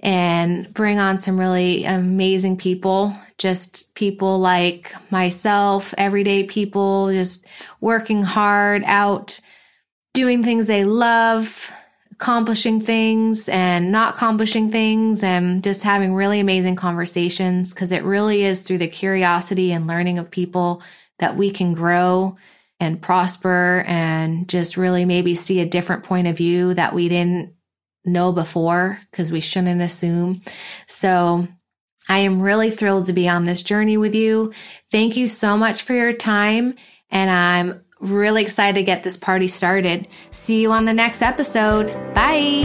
and 0.00 0.72
bring 0.72 0.98
on 0.98 1.18
some 1.18 1.38
really 1.38 1.84
amazing 1.84 2.56
people. 2.56 3.14
Just 3.36 3.94
people 3.94 4.38
like 4.38 4.94
myself, 5.10 5.94
everyday 5.98 6.44
people, 6.44 7.10
just 7.10 7.46
working 7.80 8.22
hard 8.22 8.82
out, 8.86 9.40
doing 10.14 10.42
things 10.42 10.66
they 10.66 10.84
love, 10.84 11.72
accomplishing 12.20 12.82
things 12.82 13.48
and 13.48 13.90
not 13.90 14.14
accomplishing 14.14 14.70
things, 14.70 15.22
and 15.22 15.64
just 15.64 15.82
having 15.82 16.12
really 16.12 16.38
amazing 16.38 16.76
conversations 16.76 17.72
because 17.72 17.92
it 17.92 18.04
really 18.04 18.44
is 18.44 18.62
through 18.62 18.76
the 18.76 18.86
curiosity 18.86 19.72
and 19.72 19.86
learning 19.86 20.18
of 20.18 20.30
people 20.30 20.82
that 21.18 21.34
we 21.34 21.50
can 21.50 21.72
grow 21.72 22.36
and 22.78 23.00
prosper 23.00 23.84
and 23.86 24.48
just 24.48 24.76
really 24.76 25.06
maybe 25.06 25.34
see 25.34 25.60
a 25.60 25.66
different 25.66 26.04
point 26.04 26.26
of 26.26 26.36
view 26.36 26.74
that 26.74 26.94
we 26.94 27.08
didn't 27.08 27.54
know 28.04 28.32
before 28.32 28.98
because 29.10 29.30
we 29.30 29.40
shouldn't 29.40 29.80
assume. 29.80 30.42
So 30.88 31.48
I 32.06 32.18
am 32.18 32.42
really 32.42 32.70
thrilled 32.70 33.06
to 33.06 33.14
be 33.14 33.30
on 33.30 33.46
this 33.46 33.62
journey 33.62 33.96
with 33.96 34.14
you. 34.14 34.52
Thank 34.90 35.16
you 35.16 35.26
so 35.26 35.56
much 35.56 35.82
for 35.82 35.94
your 35.94 36.12
time. 36.12 36.74
And 37.10 37.30
I'm 37.30 37.82
really 38.00 38.42
excited 38.42 38.74
to 38.74 38.82
get 38.82 39.02
this 39.02 39.16
party 39.16 39.46
started. 39.46 40.08
See 40.30 40.60
you 40.60 40.72
on 40.72 40.84
the 40.84 40.94
next 40.94 41.22
episode. 41.22 41.86
Bye. 42.14 42.64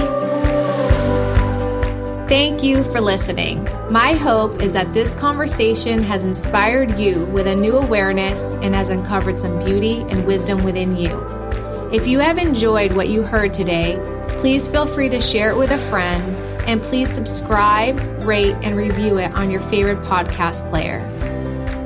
Thank 2.28 2.64
you 2.64 2.84
for 2.84 3.00
listening. 3.00 3.64
My 3.92 4.14
hope 4.14 4.62
is 4.62 4.74
that 4.74 4.92
this 4.94 5.14
conversation 5.14 6.02
has 6.02 6.24
inspired 6.24 6.98
you 6.98 7.24
with 7.26 7.46
a 7.46 7.56
new 7.56 7.78
awareness 7.78 8.54
and 8.54 8.74
has 8.74 8.90
uncovered 8.90 9.38
some 9.38 9.64
beauty 9.64 10.00
and 10.10 10.26
wisdom 10.26 10.64
within 10.64 10.96
you. 10.96 11.16
If 11.94 12.08
you 12.08 12.20
have 12.20 12.40
enjoyed 12.40 12.94
what 12.94 13.10
you 13.10 13.22
heard 13.22 13.54
today, 13.54 14.00
please 14.40 14.68
feel 14.68 14.88
free 14.88 15.08
to 15.10 15.22
share 15.22 15.52
it 15.52 15.58
with 15.58 15.70
a 15.70 15.78
friend 15.78 16.36
and 16.68 16.82
please 16.82 17.12
subscribe, 17.12 17.98
rate, 18.24 18.56
and 18.64 18.76
review 18.76 19.20
it 19.20 19.32
on 19.36 19.52
your 19.52 19.62
favorite 19.62 20.00
podcast 20.00 20.68
player. 20.72 21.15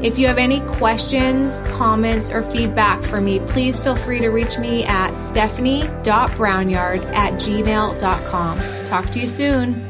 If 0.01 0.17
you 0.17 0.27
have 0.27 0.37
any 0.37 0.61
questions, 0.61 1.61
comments, 1.73 2.31
or 2.31 2.41
feedback 2.41 3.01
for 3.03 3.19
me, 3.19 3.39
please 3.41 3.79
feel 3.79 3.97
free 3.97 4.19
to 4.19 4.29
reach 4.29 4.57
me 4.57 4.85
at 4.85 5.13
stephanie.brownyard 5.15 7.05
at 7.13 7.33
gmail.com. 7.33 8.85
Talk 8.85 9.09
to 9.09 9.19
you 9.19 9.27
soon. 9.27 9.88